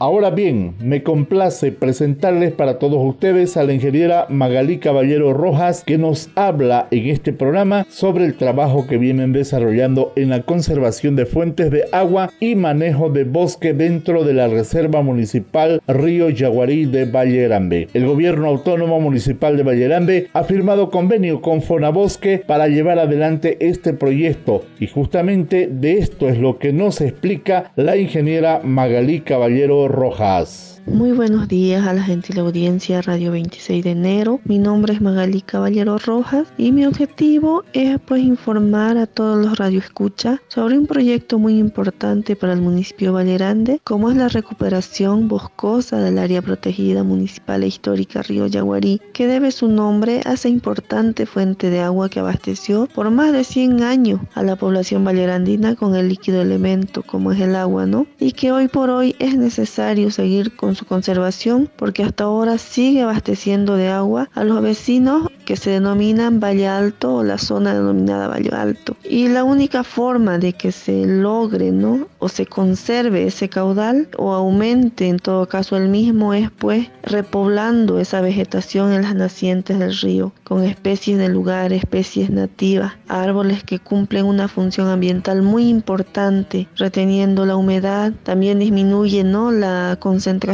Ahora 0.00 0.30
bien, 0.30 0.74
me 0.80 1.02
complace 1.02 1.72
presentarles 1.72 2.52
para 2.52 2.78
todos 2.78 3.04
ustedes 3.04 3.56
a 3.56 3.64
la 3.64 3.72
ingeniera 3.72 4.26
Magalí 4.28 4.78
Caballero 4.78 5.32
Rojas 5.32 5.82
que 5.82 5.98
nos 5.98 6.30
habla 6.36 6.86
en 6.92 7.08
este 7.08 7.32
programa 7.32 7.84
sobre 7.88 8.24
el 8.24 8.34
trabajo 8.34 8.86
que 8.86 8.96
vienen 8.96 9.32
desarrollando 9.32 10.12
en 10.14 10.28
la 10.28 10.42
conservación 10.42 11.16
de 11.16 11.26
fuentes 11.26 11.72
de 11.72 11.86
agua 11.90 12.30
y 12.38 12.54
manejo 12.54 13.10
de 13.10 13.24
bosque 13.24 13.74
dentro 13.74 14.22
de 14.22 14.34
la 14.34 14.46
Reserva 14.46 15.02
Municipal 15.02 15.82
Río 15.88 16.30
Yaguarí 16.30 16.84
de 16.84 17.04
Valle 17.04 17.48
Grande. 17.48 17.88
El 17.92 18.06
gobierno 18.06 18.46
autónomo 18.46 19.00
municipal 19.00 19.56
de 19.56 19.64
Valle 19.64 19.88
Grande 19.88 20.28
ha 20.32 20.44
firmado 20.44 20.90
convenio 20.90 21.40
con 21.40 21.60
Fonabosque 21.60 22.44
para 22.46 22.68
llevar 22.68 23.00
adelante 23.00 23.56
este 23.58 23.94
proyecto 23.94 24.62
y 24.78 24.86
justamente 24.86 25.66
de 25.66 25.98
esto 25.98 26.28
es 26.28 26.38
lo 26.38 26.60
que 26.60 26.72
nos 26.72 27.00
explica 27.00 27.72
la 27.74 27.96
ingeniera 27.96 28.60
Magalí 28.62 29.22
Caballero 29.22 29.87
Rojas. 29.88 30.77
Muy 30.90 31.12
buenos 31.12 31.48
días 31.48 31.86
a 31.86 31.92
la 31.92 32.02
gentil 32.02 32.38
audiencia 32.38 33.02
Radio 33.02 33.30
26 33.32 33.84
de 33.84 33.90
enero. 33.90 34.40
Mi 34.44 34.58
nombre 34.58 34.94
es 34.94 35.02
Magali 35.02 35.42
Caballero 35.42 35.98
Rojas 35.98 36.48
y 36.56 36.72
mi 36.72 36.86
objetivo 36.86 37.62
es 37.74 37.98
pues 38.00 38.22
informar 38.22 38.96
a 38.96 39.06
todos 39.06 39.44
los 39.44 39.58
radioescuchas 39.58 40.40
sobre 40.48 40.78
un 40.78 40.86
proyecto 40.86 41.38
muy 41.38 41.58
importante 41.58 42.36
para 42.36 42.54
el 42.54 42.62
municipio 42.62 43.12
Valerande, 43.12 43.80
como 43.84 44.10
es 44.10 44.16
la 44.16 44.28
recuperación 44.28 45.28
boscosa 45.28 45.98
del 46.00 46.18
área 46.18 46.40
protegida 46.40 47.04
municipal 47.04 47.62
e 47.62 47.66
histórica 47.66 48.22
Río 48.22 48.46
Yaguarí, 48.46 49.02
que 49.12 49.26
debe 49.26 49.52
su 49.52 49.68
nombre 49.68 50.22
a 50.24 50.32
esa 50.32 50.48
importante 50.48 51.26
fuente 51.26 51.68
de 51.68 51.80
agua 51.80 52.08
que 52.08 52.20
abasteció 52.20 52.88
por 52.94 53.10
más 53.10 53.32
de 53.32 53.44
100 53.44 53.82
años 53.82 54.20
a 54.34 54.42
la 54.42 54.56
población 54.56 55.04
valerandina 55.04 55.76
con 55.76 55.94
el 55.94 56.08
líquido 56.08 56.40
elemento 56.40 57.02
como 57.02 57.32
es 57.32 57.40
el 57.40 57.56
agua, 57.56 57.84
¿no? 57.84 58.06
Y 58.18 58.32
que 58.32 58.52
hoy 58.52 58.68
por 58.68 58.88
hoy 58.88 59.14
es 59.18 59.36
necesario 59.36 60.10
seguir 60.10 60.56
con 60.56 60.77
su 60.78 60.84
conservación 60.86 61.70
porque 61.76 62.02
hasta 62.02 62.24
ahora 62.24 62.58
sigue 62.58 63.02
abasteciendo 63.02 63.76
de 63.76 63.88
agua 63.88 64.28
a 64.34 64.44
los 64.44 64.60
vecinos 64.62 65.28
que 65.44 65.56
se 65.56 65.70
denominan 65.70 66.40
Valle 66.40 66.68
Alto 66.68 67.16
o 67.16 67.24
la 67.24 67.38
zona 67.38 67.74
denominada 67.74 68.28
Valle 68.28 68.50
Alto. 68.52 68.96
Y 69.02 69.28
la 69.28 69.44
única 69.44 69.82
forma 69.84 70.38
de 70.38 70.52
que 70.52 70.72
se 70.72 71.06
logre, 71.06 71.70
¿no? 71.72 72.06
O 72.18 72.28
se 72.28 72.46
conserve 72.46 73.26
ese 73.26 73.48
caudal 73.48 74.08
o 74.18 74.34
aumente 74.34 75.08
en 75.08 75.18
todo 75.18 75.48
caso 75.48 75.76
el 75.76 75.88
mismo 75.88 76.34
es 76.34 76.50
pues 76.50 76.88
repoblando 77.02 77.98
esa 77.98 78.20
vegetación 78.20 78.92
en 78.92 79.02
las 79.02 79.14
nacientes 79.14 79.78
del 79.78 79.96
río 79.96 80.32
con 80.44 80.64
especies 80.64 81.18
del 81.18 81.32
lugar, 81.32 81.72
especies 81.72 82.30
nativas, 82.30 82.92
árboles 83.08 83.64
que 83.64 83.78
cumplen 83.78 84.26
una 84.26 84.48
función 84.48 84.88
ambiental 84.88 85.42
muy 85.42 85.68
importante, 85.68 86.68
reteniendo 86.76 87.46
la 87.46 87.56
humedad, 87.56 88.12
también 88.22 88.58
disminuye 88.58 89.24
¿no? 89.24 89.50
la 89.50 89.68
la 89.68 89.98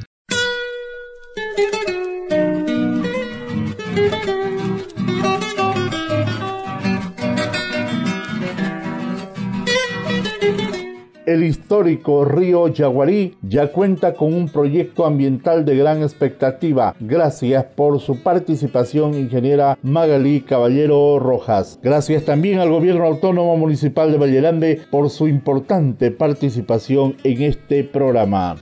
El 11.33 11.43
histórico 11.43 12.25
río 12.25 12.67
Yaguarí 12.67 13.37
ya 13.41 13.71
cuenta 13.71 14.13
con 14.13 14.35
un 14.35 14.49
proyecto 14.49 15.03
ambiental 15.03 15.65
de 15.65 15.75
gran 15.75 16.03
expectativa. 16.03 16.95
Gracias 16.99 17.65
por 17.75 17.99
su 17.99 18.21
participación, 18.21 19.15
ingeniera 19.15 19.79
Magalí 19.81 20.41
Caballero 20.41 21.17
Rojas. 21.17 21.79
Gracias 21.81 22.25
también 22.25 22.59
al 22.59 22.69
Gobierno 22.69 23.05
Autónomo 23.05 23.57
Municipal 23.57 24.11
de 24.11 24.19
Vallerande 24.19 24.81
por 24.91 25.09
su 25.09 25.27
importante 25.27 26.11
participación 26.11 27.15
en 27.23 27.41
este 27.41 27.83
programa. 27.83 28.57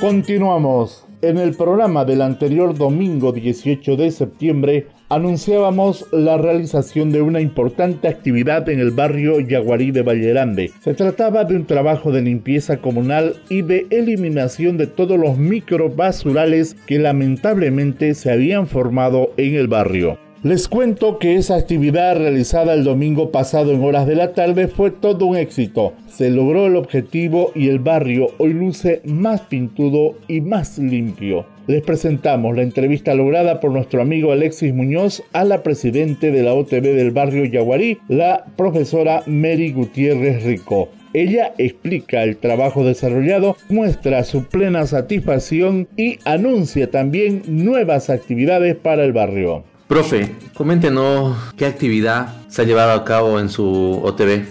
Continuamos. 0.00 1.04
En 1.24 1.38
el 1.38 1.54
programa 1.54 2.04
del 2.04 2.20
anterior 2.20 2.76
domingo 2.76 3.32
18 3.32 3.96
de 3.96 4.10
septiembre 4.10 4.88
anunciábamos 5.08 6.04
la 6.12 6.36
realización 6.36 7.12
de 7.12 7.22
una 7.22 7.40
importante 7.40 8.08
actividad 8.08 8.68
en 8.68 8.78
el 8.78 8.90
barrio 8.90 9.40
Yaguarí 9.40 9.90
de 9.90 10.02
Vallerande. 10.02 10.70
Se 10.80 10.92
trataba 10.92 11.44
de 11.44 11.56
un 11.56 11.64
trabajo 11.64 12.12
de 12.12 12.20
limpieza 12.20 12.76
comunal 12.76 13.36
y 13.48 13.62
de 13.62 13.86
eliminación 13.88 14.76
de 14.76 14.86
todos 14.86 15.18
los 15.18 15.38
microbasurales 15.38 16.74
que 16.86 16.98
lamentablemente 16.98 18.12
se 18.12 18.30
habían 18.30 18.66
formado 18.66 19.32
en 19.38 19.54
el 19.54 19.66
barrio. 19.66 20.18
Les 20.44 20.68
cuento 20.68 21.18
que 21.18 21.36
esa 21.36 21.56
actividad 21.56 22.18
realizada 22.18 22.74
el 22.74 22.84
domingo 22.84 23.30
pasado 23.30 23.72
en 23.72 23.82
horas 23.82 24.06
de 24.06 24.14
la 24.14 24.34
tarde 24.34 24.68
fue 24.68 24.90
todo 24.90 25.24
un 25.24 25.38
éxito. 25.38 25.94
Se 26.06 26.28
logró 26.28 26.66
el 26.66 26.76
objetivo 26.76 27.50
y 27.54 27.70
el 27.70 27.78
barrio 27.78 28.26
hoy 28.36 28.52
luce 28.52 29.00
más 29.06 29.40
pintudo 29.40 30.16
y 30.28 30.42
más 30.42 30.78
limpio. 30.78 31.46
Les 31.66 31.82
presentamos 31.82 32.54
la 32.54 32.60
entrevista 32.62 33.14
lograda 33.14 33.58
por 33.58 33.70
nuestro 33.70 34.02
amigo 34.02 34.32
Alexis 34.32 34.74
Muñoz 34.74 35.22
a 35.32 35.44
la 35.44 35.62
presidente 35.62 36.30
de 36.30 36.42
la 36.42 36.52
OTB 36.52 36.82
del 36.94 37.10
barrio 37.10 37.46
Yaguarí, 37.46 37.96
la 38.08 38.44
profesora 38.54 39.22
Mary 39.24 39.72
Gutiérrez 39.72 40.44
Rico. 40.44 40.90
Ella 41.14 41.54
explica 41.56 42.22
el 42.22 42.36
trabajo 42.36 42.84
desarrollado, 42.84 43.56
muestra 43.70 44.22
su 44.24 44.44
plena 44.44 44.86
satisfacción 44.86 45.88
y 45.96 46.18
anuncia 46.26 46.90
también 46.90 47.40
nuevas 47.46 48.10
actividades 48.10 48.76
para 48.76 49.04
el 49.04 49.14
barrio. 49.14 49.64
Profe, 49.86 50.34
coméntenos 50.54 51.36
qué 51.58 51.66
actividad 51.66 52.28
se 52.48 52.62
ha 52.62 52.64
llevado 52.64 52.92
a 52.92 53.04
cabo 53.04 53.38
en 53.38 53.50
su 53.50 54.00
OTB. 54.02 54.44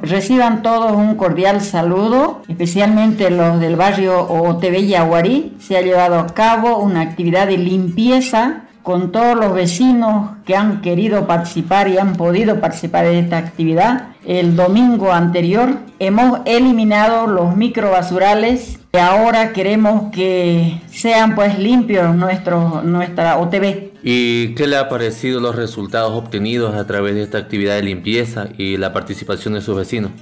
Reciban 0.00 0.62
todos 0.62 0.92
un 0.92 1.16
cordial 1.16 1.60
saludo, 1.60 2.42
especialmente 2.48 3.30
los 3.30 3.58
del 3.58 3.74
barrio 3.74 4.20
OTB 4.20 4.86
Yaguarí. 4.86 5.56
Se 5.58 5.76
ha 5.76 5.82
llevado 5.82 6.20
a 6.20 6.28
cabo 6.28 6.78
una 6.78 7.00
actividad 7.00 7.48
de 7.48 7.58
limpieza 7.58 8.62
con 8.82 9.12
todos 9.12 9.36
los 9.36 9.52
vecinos 9.52 10.30
que 10.46 10.56
han 10.56 10.80
querido 10.80 11.26
participar 11.26 11.88
y 11.88 11.98
han 11.98 12.14
podido 12.14 12.60
participar 12.60 13.06
en 13.06 13.24
esta 13.24 13.38
actividad. 13.38 14.08
El 14.24 14.54
domingo 14.54 15.12
anterior 15.12 15.78
hemos 15.98 16.40
eliminado 16.44 17.26
los 17.26 17.56
microbasurales 17.56 18.78
y 18.92 18.96
ahora 18.96 19.52
queremos 19.52 20.10
que 20.12 20.80
sean 20.90 21.34
pues 21.34 21.58
limpios 21.58 22.14
nuestros, 22.14 22.84
nuestra 22.84 23.36
OTB. 23.38 23.89
¿Y 24.02 24.54
qué 24.54 24.66
le 24.66 24.76
ha 24.76 24.88
parecido 24.88 25.40
los 25.40 25.56
resultados 25.56 26.12
obtenidos 26.12 26.74
a 26.74 26.86
través 26.86 27.14
de 27.14 27.22
esta 27.22 27.38
actividad 27.38 27.76
de 27.76 27.82
limpieza 27.82 28.48
y 28.56 28.76
la 28.76 28.92
participación 28.92 29.54
de 29.54 29.60
sus 29.60 29.76
vecinos? 29.76 30.12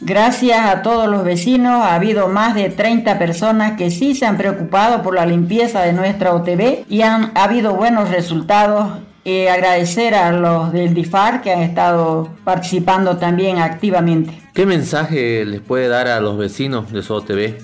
Gracias 0.00 0.64
a 0.64 0.82
todos 0.82 1.08
los 1.08 1.24
vecinos 1.24 1.82
ha 1.82 1.96
habido 1.96 2.28
más 2.28 2.54
de 2.54 2.70
30 2.70 3.18
personas 3.18 3.76
que 3.76 3.90
sí 3.90 4.14
se 4.14 4.26
han 4.26 4.36
preocupado 4.36 5.02
por 5.02 5.14
la 5.14 5.26
limpieza 5.26 5.82
de 5.82 5.92
nuestra 5.92 6.34
OTB 6.34 6.84
y 6.88 7.02
han 7.02 7.32
habido 7.34 7.74
buenos 7.74 8.08
resultados. 8.10 8.98
Eh, 9.24 9.50
agradecer 9.50 10.14
a 10.14 10.32
los 10.32 10.72
del 10.72 10.94
DIFAR 10.94 11.42
que 11.42 11.52
han 11.52 11.60
estado 11.60 12.30
participando 12.44 13.18
también 13.18 13.58
activamente. 13.58 14.32
¿Qué 14.54 14.64
mensaje 14.64 15.44
les 15.44 15.60
puede 15.60 15.88
dar 15.88 16.06
a 16.06 16.20
los 16.20 16.38
vecinos 16.38 16.90
de 16.92 17.02
su 17.02 17.12
OTB? 17.12 17.58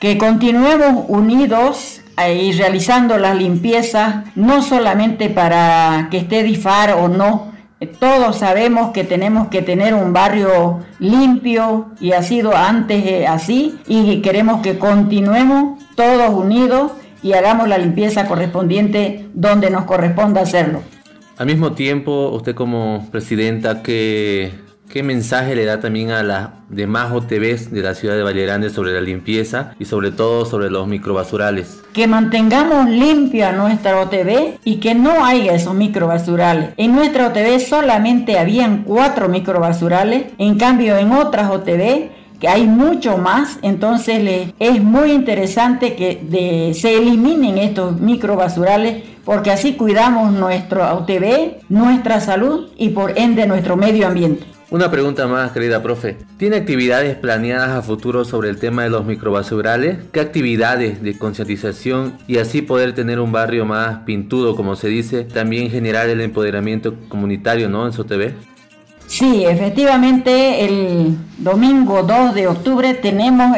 Que 0.00 0.16
continuemos 0.16 1.04
unidos 1.08 2.00
y 2.18 2.52
realizando 2.52 3.18
la 3.18 3.34
limpieza, 3.34 4.24
no 4.34 4.62
solamente 4.62 5.28
para 5.28 6.08
que 6.10 6.18
esté 6.18 6.42
DIFAR 6.42 6.92
o 6.92 7.08
no, 7.08 7.52
todos 7.98 8.36
sabemos 8.36 8.92
que 8.92 9.04
tenemos 9.04 9.48
que 9.48 9.60
tener 9.60 9.92
un 9.92 10.12
barrio 10.12 10.80
limpio 10.98 11.88
y 12.00 12.12
ha 12.12 12.22
sido 12.22 12.56
antes 12.56 13.04
eh, 13.04 13.26
así 13.26 13.78
y 13.86 14.22
queremos 14.22 14.62
que 14.62 14.78
continuemos 14.78 15.78
todos 15.94 16.30
unidos 16.30 16.92
y 17.22 17.34
hagamos 17.34 17.68
la 17.68 17.76
limpieza 17.76 18.26
correspondiente 18.26 19.28
donde 19.34 19.68
nos 19.70 19.84
corresponda 19.84 20.40
hacerlo. 20.40 20.82
Al 21.36 21.46
mismo 21.46 21.72
tiempo, 21.72 22.30
usted 22.30 22.54
como 22.54 23.06
presidenta, 23.10 23.82
que 23.82 24.54
¿Qué 24.88 25.02
mensaje 25.02 25.56
le 25.56 25.64
da 25.64 25.80
también 25.80 26.10
a 26.10 26.22
las 26.22 26.48
demás 26.68 27.12
OTBs 27.12 27.70
de 27.70 27.82
la 27.82 27.94
ciudad 27.94 28.14
de 28.14 28.22
Valle 28.22 28.44
Grande 28.44 28.70
sobre 28.70 28.92
la 28.92 29.00
limpieza 29.00 29.74
y 29.78 29.84
sobre 29.84 30.12
todo 30.12 30.46
sobre 30.46 30.70
los 30.70 30.86
microbasurales? 30.86 31.82
Que 31.92 32.06
mantengamos 32.06 32.88
limpia 32.88 33.52
nuestra 33.52 34.00
OTB 34.00 34.58
y 34.64 34.76
que 34.76 34.94
no 34.94 35.24
haya 35.24 35.54
esos 35.54 35.74
microbasurales. 35.74 36.70
En 36.76 36.94
nuestra 36.94 37.26
OTB 37.26 37.58
solamente 37.58 38.38
habían 38.38 38.84
cuatro 38.84 39.28
microbasurales, 39.28 40.26
en 40.38 40.56
cambio 40.56 40.96
en 40.96 41.12
otras 41.12 41.50
OTB 41.50 42.10
que 42.40 42.48
hay 42.48 42.66
mucho 42.66 43.16
más, 43.16 43.58
entonces 43.62 44.52
es 44.58 44.82
muy 44.82 45.12
interesante 45.12 45.96
que 45.96 46.72
se 46.74 46.94
eliminen 46.94 47.58
estos 47.58 47.98
microbasurales 47.98 49.02
porque 49.24 49.50
así 49.50 49.72
cuidamos 49.72 50.32
nuestro 50.32 50.96
OTB, 50.98 51.62
nuestra 51.70 52.20
salud 52.20 52.68
y 52.76 52.90
por 52.90 53.18
ende 53.18 53.46
nuestro 53.46 53.76
medio 53.76 54.06
ambiente. 54.06 54.55
Una 54.68 54.90
pregunta 54.90 55.28
más, 55.28 55.52
querida 55.52 55.80
profe. 55.80 56.16
¿Tiene 56.38 56.56
actividades 56.56 57.14
planeadas 57.14 57.70
a 57.70 57.82
futuro 57.82 58.24
sobre 58.24 58.48
el 58.48 58.58
tema 58.58 58.82
de 58.82 58.90
los 58.90 59.04
microbasurales? 59.04 59.98
¿Qué 60.10 60.18
actividades 60.18 61.00
de 61.02 61.16
concientización 61.16 62.18
y 62.26 62.38
así 62.38 62.62
poder 62.62 62.92
tener 62.92 63.20
un 63.20 63.30
barrio 63.30 63.64
más 63.64 63.98
pintudo, 64.00 64.56
como 64.56 64.74
se 64.74 64.88
dice? 64.88 65.22
También 65.22 65.70
generar 65.70 66.08
el 66.08 66.20
empoderamiento 66.20 66.94
comunitario, 67.08 67.68
¿no? 67.68 67.86
En 67.86 67.92
SOTV. 67.92 68.32
Sí, 69.06 69.44
efectivamente, 69.44 70.64
el 70.64 71.16
domingo 71.38 72.02
2 72.02 72.34
de 72.34 72.48
octubre 72.48 72.94
tenemos 72.94 73.56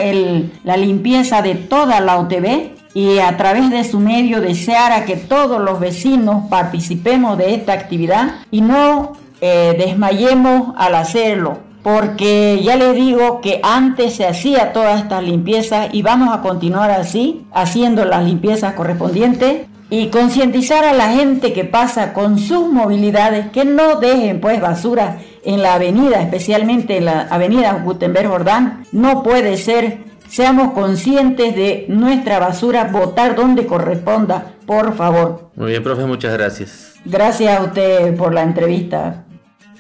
la 0.62 0.76
limpieza 0.76 1.40
de 1.40 1.54
toda 1.54 2.02
la 2.02 2.18
OTB 2.18 2.76
y 2.92 3.18
a 3.18 3.34
través 3.38 3.70
de 3.70 3.82
su 3.84 3.98
medio 3.98 4.42
desear 4.42 5.06
que 5.06 5.16
todos 5.16 5.58
los 5.62 5.80
vecinos 5.80 6.48
participemos 6.50 7.38
de 7.38 7.54
esta 7.54 7.72
actividad 7.72 8.40
y 8.50 8.60
no 8.60 9.14
eh, 9.40 9.74
desmayemos 9.78 10.74
al 10.76 10.94
hacerlo, 10.94 11.58
porque 11.82 12.60
ya 12.62 12.76
les 12.76 12.94
digo 12.94 13.40
que 13.40 13.60
antes 13.62 14.14
se 14.16 14.26
hacía 14.26 14.72
toda 14.72 14.98
esta 14.98 15.20
limpieza 15.22 15.88
y 15.92 16.02
vamos 16.02 16.36
a 16.36 16.42
continuar 16.42 16.90
así, 16.90 17.46
haciendo 17.52 18.04
las 18.04 18.24
limpiezas 18.24 18.74
correspondientes 18.74 19.66
y 19.90 20.08
concientizar 20.08 20.84
a 20.84 20.92
la 20.92 21.10
gente 21.12 21.52
que 21.52 21.64
pasa 21.64 22.12
con 22.12 22.38
sus 22.38 22.68
movilidades 22.70 23.50
que 23.50 23.64
no 23.64 23.96
dejen 23.96 24.40
pues 24.40 24.60
basura 24.60 25.18
en 25.44 25.62
la 25.62 25.74
avenida, 25.74 26.20
especialmente 26.20 26.98
en 26.98 27.06
la 27.06 27.22
avenida 27.22 27.72
Gutenberg 27.84 28.28
Jordán. 28.28 28.84
No 28.92 29.22
puede 29.22 29.56
ser, 29.56 30.04
seamos 30.28 30.72
conscientes 30.72 31.56
de 31.56 31.86
nuestra 31.88 32.38
basura, 32.38 32.84
votar 32.84 33.34
donde 33.34 33.66
corresponda, 33.66 34.54
por 34.66 34.94
favor. 34.94 35.50
Muy 35.56 35.70
bien, 35.70 35.82
profe, 35.82 36.04
muchas 36.04 36.34
gracias. 36.34 36.92
Gracias 37.04 37.58
a 37.58 37.62
usted 37.62 38.14
por 38.16 38.34
la 38.34 38.42
entrevista. 38.42 39.24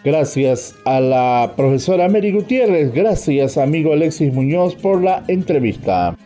Gracias 0.04 0.74
a 0.84 1.00
la 1.00 1.52
profesora 1.56 2.08
Mary 2.08 2.32
Gutiérrez. 2.32 2.92
Gracias, 2.92 3.58
amigo 3.58 3.92
Alexis 3.92 4.32
Muñoz, 4.32 4.74
por 4.76 5.02
la 5.02 5.24
entrevista. 5.28 6.16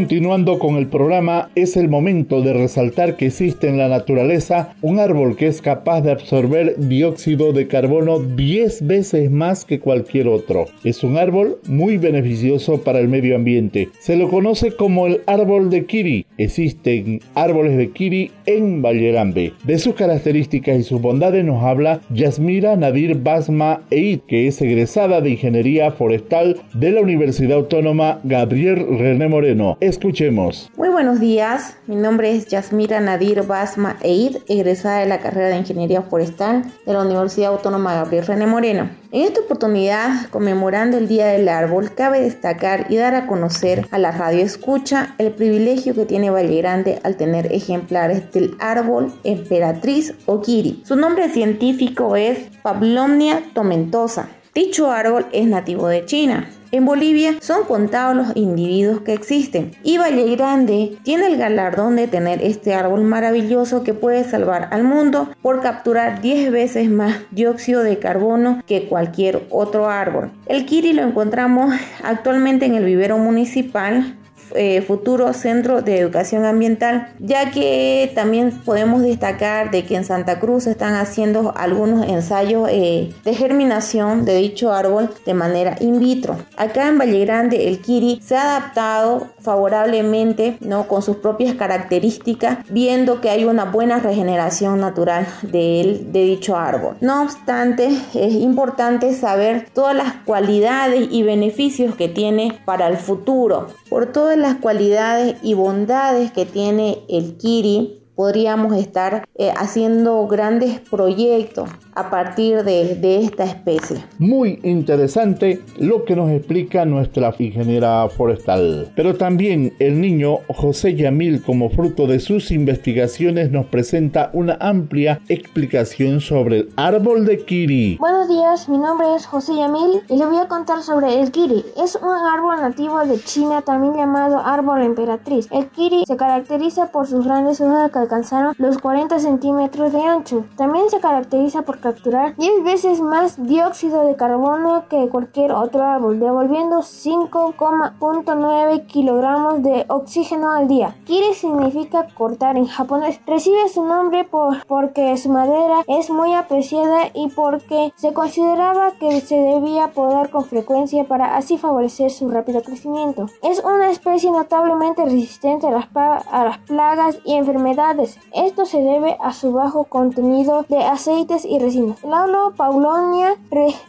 Continuando 0.00 0.58
con 0.58 0.76
el 0.76 0.86
programa, 0.86 1.50
es 1.54 1.76
el 1.76 1.90
momento 1.90 2.40
de 2.40 2.54
resaltar 2.54 3.18
que 3.18 3.26
existe 3.26 3.68
en 3.68 3.76
la 3.76 3.86
naturaleza 3.86 4.74
un 4.80 4.98
árbol 4.98 5.36
que 5.36 5.46
es 5.46 5.60
capaz 5.60 6.00
de 6.00 6.10
absorber 6.10 6.74
dióxido 6.78 7.52
de 7.52 7.68
carbono 7.68 8.18
10 8.18 8.86
veces 8.86 9.30
más 9.30 9.66
que 9.66 9.78
cualquier 9.78 10.26
otro. 10.28 10.68
Es 10.84 11.04
un 11.04 11.18
árbol 11.18 11.58
muy 11.66 11.98
beneficioso 11.98 12.80
para 12.82 12.98
el 12.98 13.08
medio 13.08 13.36
ambiente. 13.36 13.90
Se 13.98 14.16
lo 14.16 14.30
conoce 14.30 14.74
como 14.74 15.06
el 15.06 15.20
árbol 15.26 15.68
de 15.68 15.84
Kiri. 15.84 16.24
Existen 16.40 17.20
árboles 17.34 17.76
de 17.76 17.90
Kiri 17.90 18.30
en 18.46 18.80
Vallerambe. 18.80 19.52
De 19.64 19.78
sus 19.78 19.94
características 19.94 20.78
y 20.78 20.82
sus 20.84 21.00
bondades 21.00 21.44
nos 21.44 21.62
habla 21.62 22.00
Yasmira 22.08 22.76
Nadir 22.76 23.18
Basma 23.22 23.82
Eid, 23.90 24.20
que 24.26 24.48
es 24.48 24.60
egresada 24.62 25.20
de 25.20 25.30
Ingeniería 25.30 25.90
Forestal 25.90 26.58
de 26.72 26.92
la 26.92 27.02
Universidad 27.02 27.58
Autónoma 27.58 28.20
Gabriel 28.24 28.86
René 28.98 29.28
Moreno. 29.28 29.76
Escuchemos. 29.80 30.70
Muy 30.78 30.88
buenos 30.88 31.20
días, 31.20 31.76
mi 31.86 31.96
nombre 31.96 32.34
es 32.34 32.46
Yasmira 32.46 33.00
Nadir 33.00 33.42
Basma 33.42 33.98
Eid, 34.02 34.36
egresada 34.48 35.00
de 35.00 35.06
la 35.06 35.20
carrera 35.20 35.48
de 35.48 35.58
Ingeniería 35.58 36.00
Forestal 36.00 36.62
de 36.86 36.92
la 36.92 37.02
Universidad 37.04 37.52
Autónoma 37.52 37.94
Gabriel 37.96 38.26
René 38.26 38.46
Moreno. 38.46 38.99
En 39.12 39.22
esta 39.22 39.40
oportunidad, 39.40 40.28
conmemorando 40.30 40.96
el 40.96 41.08
Día 41.08 41.26
del 41.26 41.48
Árbol, 41.48 41.94
cabe 41.96 42.20
destacar 42.20 42.86
y 42.90 42.96
dar 42.96 43.16
a 43.16 43.26
conocer 43.26 43.88
a 43.90 43.98
la 43.98 44.12
radio 44.12 44.44
escucha 44.44 45.16
el 45.18 45.32
privilegio 45.32 45.96
que 45.96 46.06
tiene 46.06 46.30
Valle 46.30 46.58
Grande 46.58 47.00
al 47.02 47.16
tener 47.16 47.52
ejemplares 47.52 48.30
del 48.30 48.54
árbol 48.60 49.12
emperatriz 49.24 50.14
o 50.26 50.40
kiri. 50.40 50.84
Su 50.86 50.94
nombre 50.94 51.28
científico 51.28 52.14
es 52.14 52.38
Pablomnia 52.62 53.42
tomentosa. 53.52 54.28
Dicho 54.54 54.92
árbol 54.92 55.26
es 55.32 55.48
nativo 55.48 55.88
de 55.88 56.04
China. 56.04 56.48
En 56.72 56.84
Bolivia 56.84 57.34
son 57.40 57.64
contados 57.64 58.14
los 58.14 58.36
individuos 58.36 59.00
que 59.00 59.12
existen 59.12 59.72
y 59.82 59.98
Valle 59.98 60.36
Grande 60.36 60.96
tiene 61.02 61.26
el 61.26 61.36
galardón 61.36 61.96
de 61.96 62.06
tener 62.06 62.44
este 62.44 62.74
árbol 62.74 63.02
maravilloso 63.02 63.82
que 63.82 63.92
puede 63.92 64.22
salvar 64.22 64.68
al 64.70 64.84
mundo 64.84 65.28
por 65.42 65.62
capturar 65.62 66.20
10 66.20 66.52
veces 66.52 66.88
más 66.88 67.16
dióxido 67.32 67.82
de 67.82 67.98
carbono 67.98 68.62
que 68.68 68.86
cualquier 68.86 69.42
otro 69.50 69.88
árbol. 69.88 70.30
El 70.46 70.64
kiri 70.64 70.92
lo 70.92 71.02
encontramos 71.02 71.74
actualmente 72.04 72.66
en 72.66 72.76
el 72.76 72.84
vivero 72.84 73.18
municipal 73.18 74.16
eh, 74.54 74.82
futuro 74.82 75.32
centro 75.32 75.82
de 75.82 75.98
educación 75.98 76.44
ambiental, 76.44 77.12
ya 77.18 77.50
que 77.50 78.10
también 78.14 78.50
podemos 78.64 79.02
destacar 79.02 79.70
de 79.70 79.84
que 79.84 79.96
en 79.96 80.04
Santa 80.04 80.38
Cruz 80.40 80.66
están 80.66 80.94
haciendo 80.94 81.52
algunos 81.56 82.06
ensayos 82.08 82.68
eh, 82.70 83.12
de 83.24 83.34
germinación 83.34 84.24
de 84.24 84.36
dicho 84.36 84.72
árbol 84.72 85.10
de 85.26 85.34
manera 85.34 85.76
in 85.80 85.98
vitro. 85.98 86.36
Acá 86.56 86.88
en 86.88 86.98
Valle 86.98 87.24
Grande 87.24 87.68
el 87.68 87.80
kiri 87.80 88.20
se 88.22 88.36
ha 88.36 88.56
adaptado 88.56 89.28
favorablemente 89.40 90.56
¿no? 90.60 90.88
con 90.88 91.02
sus 91.02 91.16
propias 91.16 91.54
características, 91.54 92.58
viendo 92.68 93.20
que 93.20 93.30
hay 93.30 93.44
una 93.44 93.64
buena 93.64 93.98
regeneración 93.98 94.80
natural 94.80 95.26
de, 95.42 95.80
él, 95.80 96.12
de 96.12 96.22
dicho 96.24 96.56
árbol. 96.56 96.96
No 97.00 97.22
obstante, 97.22 97.88
es 98.14 98.34
importante 98.34 99.14
saber 99.14 99.66
todas 99.72 99.94
las 99.94 100.14
cualidades 100.24 101.08
y 101.10 101.22
beneficios 101.22 101.94
que 101.94 102.08
tiene 102.08 102.60
para 102.64 102.88
el 102.88 102.96
futuro. 102.96 103.68
Por 103.90 104.12
todas 104.12 104.38
las 104.38 104.54
cualidades 104.54 105.36
y 105.42 105.54
bondades 105.54 106.30
que 106.30 106.46
tiene 106.46 107.00
el 107.08 107.36
kiri, 107.36 108.04
podríamos 108.14 108.76
estar 108.76 109.26
eh, 109.34 109.52
haciendo 109.56 110.28
grandes 110.28 110.78
proyectos 110.78 111.68
a 111.94 112.10
partir 112.10 112.62
de, 112.64 112.94
de, 112.96 113.20
esta 113.20 113.44
especie. 113.44 113.98
Muy 114.18 114.60
interesante 114.62 115.60
lo 115.78 116.04
que 116.04 116.16
nos 116.16 116.30
explica 116.30 116.84
nuestra 116.84 117.34
ingeniera 117.38 118.08
forestal. 118.08 118.90
Pero 118.94 119.16
también 119.16 119.72
el 119.78 120.00
niño 120.00 120.38
José 120.48 120.94
Yamil, 120.94 121.42
como 121.42 121.70
fruto 121.70 122.06
de 122.06 122.20
sus 122.20 122.50
investigaciones, 122.50 123.50
nos 123.50 123.66
presenta 123.66 124.30
una 124.32 124.56
amplia 124.60 125.20
explicación 125.28 126.20
sobre 126.20 126.58
el 126.58 126.68
árbol 126.76 127.24
de 127.24 127.44
Kiri. 127.44 127.96
Buenos 127.98 128.28
días, 128.28 128.68
mi 128.68 128.78
nombre 128.78 129.14
es 129.14 129.26
José 129.26 129.56
Yamil 129.56 130.02
y 130.08 130.16
le 130.16 130.26
voy 130.26 130.36
a 130.36 130.48
contar 130.48 130.82
sobre 130.82 131.20
el 131.20 131.30
Kiri. 131.30 131.64
Es 131.82 131.96
un 131.96 132.10
árbol 132.10 132.60
nativo 132.60 133.04
de 133.04 133.18
China, 133.20 133.62
también 133.62 133.94
llamado 133.94 134.38
árbol 134.38 134.82
emperatriz. 134.82 135.48
El 135.50 135.68
Kiri 135.68 136.04
se 136.06 136.16
caracteriza 136.16 136.90
por 136.92 137.06
sus 137.06 137.24
grandes 137.24 137.60
hojas 137.60 137.90
que 137.90 137.98
alcanzaron 137.98 138.54
los 138.58 138.78
40 138.78 139.18
centímetros 139.18 139.92
de 139.92 140.00
ancho. 140.00 140.44
También 140.56 140.88
se 140.90 141.00
caracteriza 141.00 141.62
por 141.62 141.79
capturar 141.80 142.36
10 142.36 142.64
veces 142.64 143.00
más 143.00 143.42
dióxido 143.42 144.06
de 144.06 144.16
carbono 144.16 144.84
que 144.88 145.08
cualquier 145.08 145.52
otro 145.52 145.82
árbol, 145.82 146.20
devolviendo 146.20 146.78
5,9 146.78 148.86
kilogramos 148.86 149.62
de 149.62 149.84
oxígeno 149.88 150.52
al 150.52 150.68
día. 150.68 150.96
Kiri 151.04 151.34
significa 151.34 152.06
cortar 152.14 152.56
en 152.56 152.66
japonés. 152.66 153.20
Recibe 153.26 153.68
su 153.68 153.84
nombre 153.84 154.24
por, 154.24 154.64
porque 154.66 155.16
su 155.16 155.30
madera 155.30 155.82
es 155.86 156.10
muy 156.10 156.34
apreciada 156.34 157.08
y 157.14 157.28
porque 157.28 157.92
se 157.96 158.12
consideraba 158.12 158.92
que 158.98 159.20
se 159.20 159.36
debía 159.36 159.88
podar 159.88 160.30
con 160.30 160.44
frecuencia 160.44 161.04
para 161.04 161.36
así 161.36 161.58
favorecer 161.58 162.10
su 162.10 162.28
rápido 162.28 162.62
crecimiento. 162.62 163.26
Es 163.42 163.62
una 163.64 163.90
especie 163.90 164.30
notablemente 164.30 165.04
resistente 165.04 165.66
a 165.66 165.70
las, 165.70 165.88
a 165.94 166.44
las 166.44 166.58
plagas 166.58 167.18
y 167.24 167.34
enfermedades. 167.34 168.18
Esto 168.32 168.66
se 168.66 168.82
debe 168.82 169.16
a 169.20 169.32
su 169.32 169.52
bajo 169.52 169.84
contenido 169.84 170.64
de 170.68 170.84
aceites 170.84 171.44
y 171.44 171.58
aloe 171.76 172.52
paulonia 172.56 173.36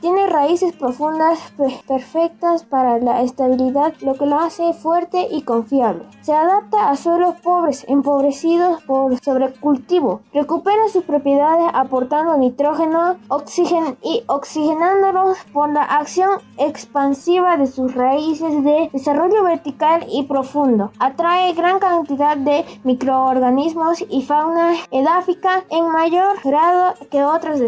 tiene 0.02 0.28
raíces 0.28 0.74
profundas 0.74 1.39
perfectas 1.88 2.63
para 2.63 3.00
la 3.00 3.22
estabilidad, 3.22 3.94
lo 4.02 4.15
que 4.15 4.26
lo 4.26 4.39
hace 4.39 4.74
fuerte 4.74 5.28
y 5.32 5.41
confiable. 5.44 6.04
Se 6.22 6.34
adapta 6.34 6.89
a 6.89 6.96
suelos 6.96 7.36
pobres, 7.41 7.86
empobrecidos 7.88 8.82
por 8.84 9.20
sobrecultivo. 9.20 10.22
Recupera 10.34 10.88
sus 10.91 11.04
propiedades 11.04 11.70
aportando 11.74 12.38
nitrógeno, 12.38 13.17
oxígeno 13.28 13.96
y 14.04 14.24
oxigenándolos 14.28 15.38
por 15.54 15.70
la 15.70 15.84
acción 15.84 16.39
expansiva 16.58 17.58
de 17.58 17.67
sus 17.67 17.94
raíces 17.94 18.63
de 18.63 18.89
desarrollo 18.94 19.44
vertical 19.44 20.06
y 20.10 20.24
profundo. 20.24 20.91
Atrae 21.00 21.54
gran 21.54 21.80
cantidad 21.80 22.38
de 22.38 22.65
microorganismos 22.84 24.04
y 24.10 24.22
fauna 24.24 24.74
edáfica 24.91 25.63
en 25.70 25.89
mayor 25.89 26.38
grado 26.44 26.94
que 27.10 27.24
otras 27.24 27.60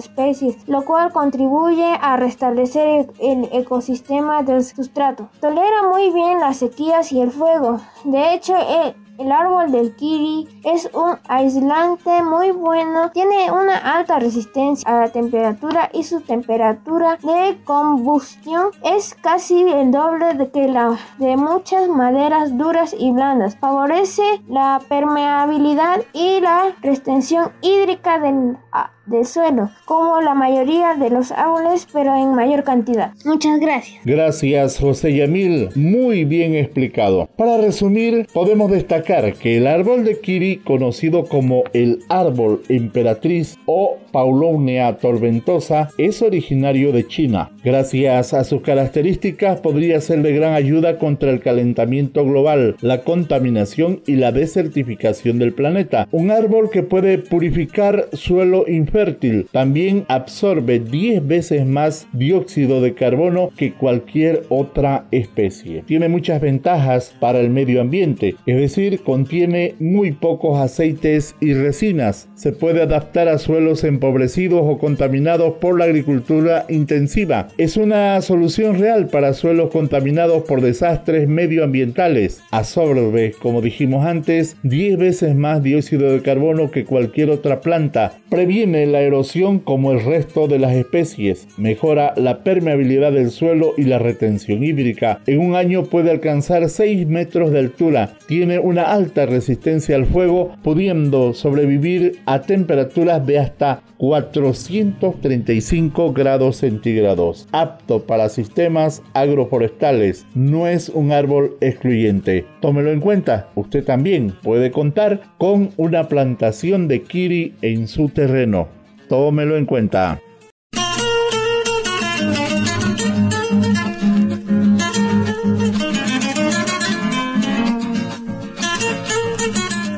lo 0.67 0.85
cual 0.85 1.11
contribuye 1.11 1.97
a 2.01 2.17
restablecer 2.17 3.11
el, 3.19 3.49
ecosistema 3.51 4.43
del 4.43 4.63
sustrato. 4.63 5.29
Tolera 5.39 5.83
muy 5.91 6.11
bien 6.11 6.39
las 6.39 6.57
sequías 6.57 7.11
y 7.11 7.21
el 7.21 7.31
fuego. 7.31 7.79
De 8.03 8.33
hecho, 8.33 8.55
el, 8.55 8.95
el 9.19 9.31
árbol 9.31 9.71
del 9.71 9.95
kiri 9.95 10.47
es 10.63 10.89
un 10.93 11.17
aislante 11.27 12.23
muy 12.23 12.51
bueno, 12.51 13.11
tiene 13.11 13.51
una 13.51 13.77
alta 13.77 14.17
resistencia 14.17 14.89
a 14.89 15.01
la 15.01 15.09
temperatura 15.09 15.89
y 15.93 16.03
su 16.03 16.21
temperatura 16.21 17.17
de 17.21 17.61
combustión 17.63 18.71
es 18.83 19.15
casi 19.15 19.61
el 19.61 19.91
doble 19.91 20.33
de 20.33 20.49
que 20.49 20.67
la 20.67 20.97
de 21.19 21.37
muchas 21.37 21.87
maderas 21.89 22.57
duras 22.57 22.95
y 22.97 23.11
blandas. 23.11 23.55
Favorece 23.57 24.23
la 24.47 24.81
permeabilidad 24.89 26.01
y 26.13 26.39
la 26.39 26.75
retención 26.81 27.51
hídrica 27.61 28.19
del 28.19 28.57
de 29.05 29.25
suelo, 29.25 29.69
como 29.85 30.21
la 30.21 30.33
mayoría 30.33 30.95
de 30.95 31.09
los 31.09 31.31
árboles, 31.31 31.87
pero 31.91 32.15
en 32.15 32.33
mayor 32.33 32.63
cantidad. 32.63 33.11
Muchas 33.25 33.59
gracias. 33.59 34.01
Gracias, 34.05 34.79
José 34.79 35.15
Yamil. 35.15 35.69
Muy 35.75 36.25
bien 36.25 36.55
explicado. 36.55 37.29
Para 37.37 37.57
resumir, 37.57 38.27
podemos 38.33 38.71
destacar 38.71 39.33
que 39.33 39.57
el 39.57 39.67
árbol 39.67 40.03
de 40.05 40.19
Kiri, 40.19 40.57
conocido 40.57 41.25
como 41.25 41.63
el 41.73 41.99
árbol 42.09 42.61
emperatriz 42.69 43.57
o 43.65 43.97
Paulonia 44.11 44.97
tormentosa, 44.97 45.89
es 45.97 46.21
originario 46.21 46.91
de 46.91 47.07
China. 47.07 47.51
Gracias 47.63 48.33
a 48.33 48.43
sus 48.43 48.61
características, 48.61 49.59
podría 49.59 49.99
ser 50.01 50.21
de 50.21 50.33
gran 50.33 50.53
ayuda 50.53 50.97
contra 50.97 51.31
el 51.31 51.39
calentamiento 51.39 52.23
global, 52.23 52.75
la 52.81 53.01
contaminación 53.01 54.01
y 54.05 54.15
la 54.15 54.31
desertificación 54.31 55.39
del 55.39 55.53
planeta. 55.53 56.07
Un 56.11 56.31
árbol 56.31 56.69
que 56.69 56.83
puede 56.83 57.17
purificar 57.17 58.07
suelo 58.13 58.65
infértil. 58.93 59.47
También 59.51 60.05
absorbe 60.07 60.79
10 60.79 61.25
veces 61.25 61.65
más 61.65 62.07
dióxido 62.13 62.79
de 62.79 62.93
carbono 62.93 63.49
que 63.57 63.73
cualquier 63.73 64.43
otra 64.49 65.05
especie. 65.11 65.83
Tiene 65.87 66.09
muchas 66.09 66.39
ventajas 66.39 67.15
para 67.19 67.39
el 67.39 67.49
medio 67.49 67.81
ambiente, 67.81 68.35
es 68.45 68.57
decir, 68.57 69.01
contiene 69.01 69.73
muy 69.79 70.11
pocos 70.11 70.59
aceites 70.59 71.35
y 71.41 71.53
resinas. 71.53 72.29
Se 72.35 72.51
puede 72.51 72.83
adaptar 72.83 73.27
a 73.27 73.39
suelos 73.39 73.83
empobrecidos 73.83 74.61
o 74.63 74.77
contaminados 74.77 75.55
por 75.55 75.79
la 75.79 75.85
agricultura 75.85 76.65
intensiva. 76.69 77.47
Es 77.57 77.77
una 77.77 78.21
solución 78.21 78.77
real 78.77 79.07
para 79.07 79.33
suelos 79.33 79.71
contaminados 79.71 80.43
por 80.43 80.61
desastres 80.61 81.27
medioambientales. 81.27 82.43
Absorbe, 82.51 83.33
como 83.41 83.61
dijimos 83.61 84.05
antes, 84.05 84.55
10 84.63 84.97
veces 84.97 85.35
más 85.35 85.63
dióxido 85.63 86.11
de 86.11 86.21
carbono 86.21 86.69
que 86.69 86.85
cualquier 86.85 87.31
otra 87.31 87.61
planta. 87.61 88.13
Previene 88.29 88.82
la 88.87 89.01
erosión 89.01 89.59
como 89.59 89.91
el 89.91 90.03
resto 90.03 90.47
de 90.47 90.59
las 90.59 90.73
especies. 90.73 91.47
Mejora 91.57 92.13
la 92.17 92.43
permeabilidad 92.43 93.11
del 93.11 93.31
suelo 93.31 93.73
y 93.77 93.83
la 93.83 93.99
retención 93.99 94.63
hídrica. 94.63 95.21
En 95.27 95.39
un 95.39 95.55
año 95.55 95.85
puede 95.85 96.11
alcanzar 96.11 96.69
6 96.69 97.07
metros 97.07 97.51
de 97.51 97.59
altura. 97.59 98.17
Tiene 98.27 98.59
una 98.59 98.91
alta 98.91 99.25
resistencia 99.25 99.95
al 99.95 100.05
fuego, 100.05 100.51
pudiendo 100.63 101.33
sobrevivir 101.33 102.19
a 102.25 102.41
temperaturas 102.41 103.25
de 103.25 103.39
hasta 103.39 103.81
435 103.97 106.11
grados 106.11 106.57
centígrados. 106.57 107.47
Apto 107.51 108.05
para 108.05 108.27
sistemas 108.29 109.01
agroforestales. 109.13 110.25
No 110.35 110.67
es 110.67 110.89
un 110.89 111.11
árbol 111.11 111.55
excluyente. 111.61 112.45
Tómelo 112.59 112.91
en 112.91 112.99
cuenta. 112.99 113.49
Usted 113.55 113.85
también 113.85 114.33
puede 114.41 114.71
contar 114.71 115.21
con 115.37 115.69
una 115.77 116.07
plantación 116.07 116.87
de 116.87 117.03
kiri 117.03 117.53
en 117.61 117.87
su 117.87 118.09
terreno. 118.09 118.67
Tómelo 119.13 119.57
en 119.57 119.67
cuenta. 119.67 120.23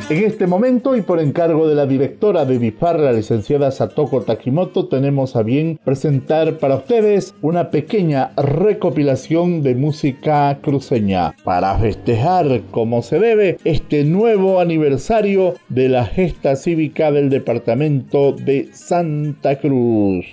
En 0.07 0.23
este 0.23 0.45
momento 0.45 0.95
y 0.95 1.01
por 1.01 1.19
encargo 1.19 1.67
de 1.67 1.73
la 1.73 1.87
directora 1.87 2.45
de 2.45 2.59
BIFAR, 2.59 2.99
la 2.99 3.11
licenciada 3.11 3.71
Satoko 3.71 4.21
Takimoto, 4.21 4.87
tenemos 4.87 5.35
a 5.35 5.41
bien 5.41 5.79
presentar 5.83 6.59
para 6.59 6.75
ustedes 6.75 7.33
una 7.41 7.71
pequeña 7.71 8.31
recopilación 8.37 9.63
de 9.63 9.73
música 9.73 10.59
cruceña 10.61 11.35
para 11.43 11.75
festejar 11.79 12.61
como 12.69 13.01
se 13.01 13.17
debe 13.17 13.57
este 13.63 14.03
nuevo 14.03 14.59
aniversario 14.59 15.55
de 15.69 15.89
la 15.89 16.05
gesta 16.05 16.55
cívica 16.55 17.11
del 17.11 17.31
departamento 17.31 18.31
de 18.31 18.69
Santa 18.73 19.57
Cruz. 19.57 20.27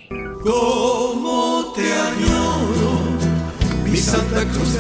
Te 1.75 1.83
mi 3.91 3.97
Santa 3.97 4.45
Cruz 4.51 4.77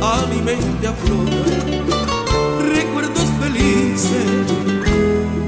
a 0.00 0.26
mi 0.30 0.40
mente 0.40 0.88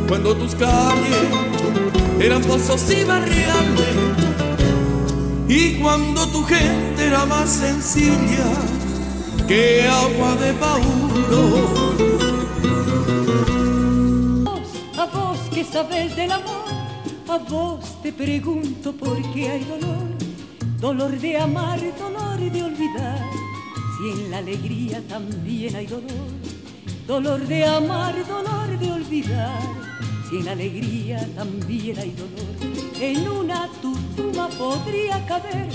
cuando 0.07 0.37
tus 0.37 0.55
calles 0.55 1.29
eran 2.21 2.43
pozos 2.43 2.91
y 2.91 3.03
barriales 3.05 3.97
y 5.49 5.75
cuando 5.81 6.27
tu 6.29 6.45
gente 6.45 7.07
era 7.07 7.25
más 7.25 7.49
sencilla 7.49 8.51
que 9.49 9.89
agua 9.89 10.37
de 10.37 10.53
paulo. 10.55 11.95
A 14.99 15.07
vos 15.07 15.39
que 15.53 15.65
sabes 15.65 16.15
del 16.15 16.33
amor, 16.33 16.69
a 17.29 17.39
vos 17.39 18.03
te 18.03 18.13
pregunto 18.13 18.93
por 18.93 19.17
qué 19.33 19.49
hay 19.49 19.65
dolor, 19.65 20.07
dolor 20.81 21.19
de 21.19 21.39
amar, 21.39 21.81
dolor 21.99 22.39
de 22.39 22.63
olvidar, 22.63 23.27
si 23.97 24.23
en 24.23 24.31
la 24.31 24.39
alegría 24.39 25.03
también 25.09 25.77
hay 25.77 25.87
dolor 25.87 26.44
dolor 27.07 27.47
de 27.47 27.65
amar, 27.65 28.15
dolor 28.27 28.79
de 28.79 28.93
olvidar. 28.93 29.61
Si 30.29 30.39
en 30.39 30.49
alegría 30.49 31.27
también 31.37 31.99
hay 31.99 32.11
dolor, 32.13 33.01
en 33.01 33.29
una 33.29 33.69
tutuma 33.83 34.49
podría 34.49 35.25
caber 35.27 35.69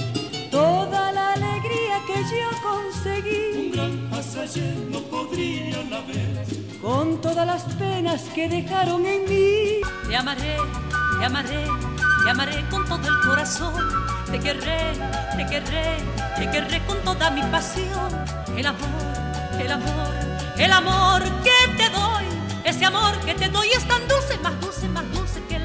toda 0.50 1.12
la 1.12 1.34
alegría 1.34 2.02
que 2.08 2.20
yo 2.24 2.50
conseguí. 2.64 3.68
Un 3.68 3.72
gran 3.72 4.10
pasaje 4.10 4.74
no 4.92 5.00
podría 5.02 5.84
la 5.84 6.02
ver, 6.02 6.46
con 6.82 7.22
todas 7.22 7.46
las 7.46 7.64
penas 7.76 8.24
que 8.34 8.50
dejaron 8.50 9.06
en 9.06 9.24
mí. 9.30 9.82
Te 10.08 10.16
amaré, 10.16 10.58
te 11.20 11.26
amaré, 11.26 11.66
te 12.24 12.30
amaré 12.30 12.66
con 12.70 12.86
todo 12.86 13.08
el 13.08 13.28
corazón. 13.28 13.74
Te 14.32 14.40
querré, 14.40 14.94
te 15.38 15.46
querré, 15.46 15.98
te 16.38 16.50
querré 16.50 16.86
con 16.86 16.98
toda 17.04 17.30
mi 17.30 17.42
pasión. 17.44 18.10
El 18.58 18.66
amor, 18.66 18.90
el 19.60 19.72
amor 19.72 20.39
el 20.60 20.74
amor 20.74 21.24
que 21.42 21.78
te 21.78 21.90
doy, 21.90 22.26
ese 22.66 22.86
amor 22.86 23.18
que 23.26 23.34
te 23.34 23.50
doy 23.50 23.70
es 23.70 23.88
tan 23.88 24.06
dulce, 24.08 24.38
más 24.40 24.60
dulce, 24.60 24.88
más 24.90 25.10
dulce 25.12 25.42
que 25.48 25.59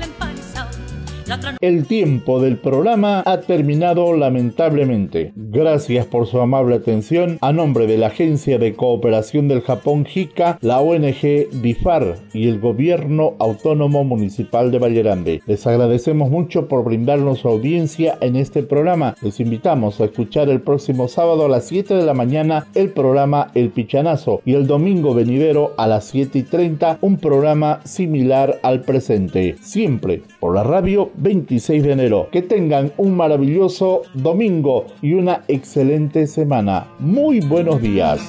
el 1.61 1.87
tiempo 1.87 2.41
del 2.41 2.59
programa 2.59 3.23
ha 3.25 3.41
terminado 3.41 4.15
lamentablemente. 4.15 5.33
Gracias 5.35 6.05
por 6.07 6.27
su 6.27 6.39
amable 6.39 6.75
atención. 6.77 7.39
A 7.41 7.53
nombre 7.53 7.87
de 7.87 7.97
la 7.97 8.09
Agencia 8.09 8.59
de 8.59 8.75
Cooperación 8.75 9.49
del 9.49 9.63
Japón 9.63 10.05
JICA, 10.05 10.59
la 10.61 10.81
ONG 10.81 11.49
BIFAR 11.53 12.17
y 12.33 12.49
el 12.49 12.61
Gobierno 12.61 13.35
Autónomo 13.39 14.05
Municipal 14.05 14.71
de 14.71 14.79
Vallerande. 14.79 15.43
Les 15.47 15.67
agradecemos 15.67 16.31
mucho 16.31 16.69
por 16.69 16.85
brindarnos 16.85 17.39
su 17.39 17.49
audiencia 17.49 18.19
en 18.21 18.37
este 18.37 18.63
programa. 18.63 19.15
Les 19.23 19.41
invitamos 19.41 20.01
a 20.01 20.05
escuchar 20.05 20.51
el 20.51 20.61
próximo 20.61 21.09
sábado 21.09 21.47
a 21.47 21.49
las 21.49 21.65
7 21.67 21.95
de 21.95 22.05
la 22.05 22.15
mañana 22.15 22.67
el 22.75 22.91
programa 22.91 23.51
El 23.55 23.71
Pichanazo 23.71 24.43
y 24.45 24.55
el 24.55 24.67
domingo 24.67 25.15
venidero 25.15 25.73
a 25.79 25.87
las 25.87 26.05
7 26.07 26.39
y 26.39 26.43
30 26.43 26.99
un 27.01 27.17
programa 27.17 27.81
similar 27.85 28.59
al 28.63 28.83
presente. 28.83 29.57
Siempre 29.63 30.23
por 30.39 30.55
la 30.55 30.63
radio 30.63 31.11
26 31.17 31.83
de 31.83 31.93
enero. 31.93 32.29
Que 32.31 32.43
tengan 32.43 32.93
un 32.97 33.17
maravilloso 33.17 34.03
domingo 34.15 34.87
y 35.03 35.15
una 35.15 35.45
excelente 35.49 36.27
semana. 36.27 36.87
Muy 36.99 37.41
buenos 37.41 37.81
días. 37.81 38.21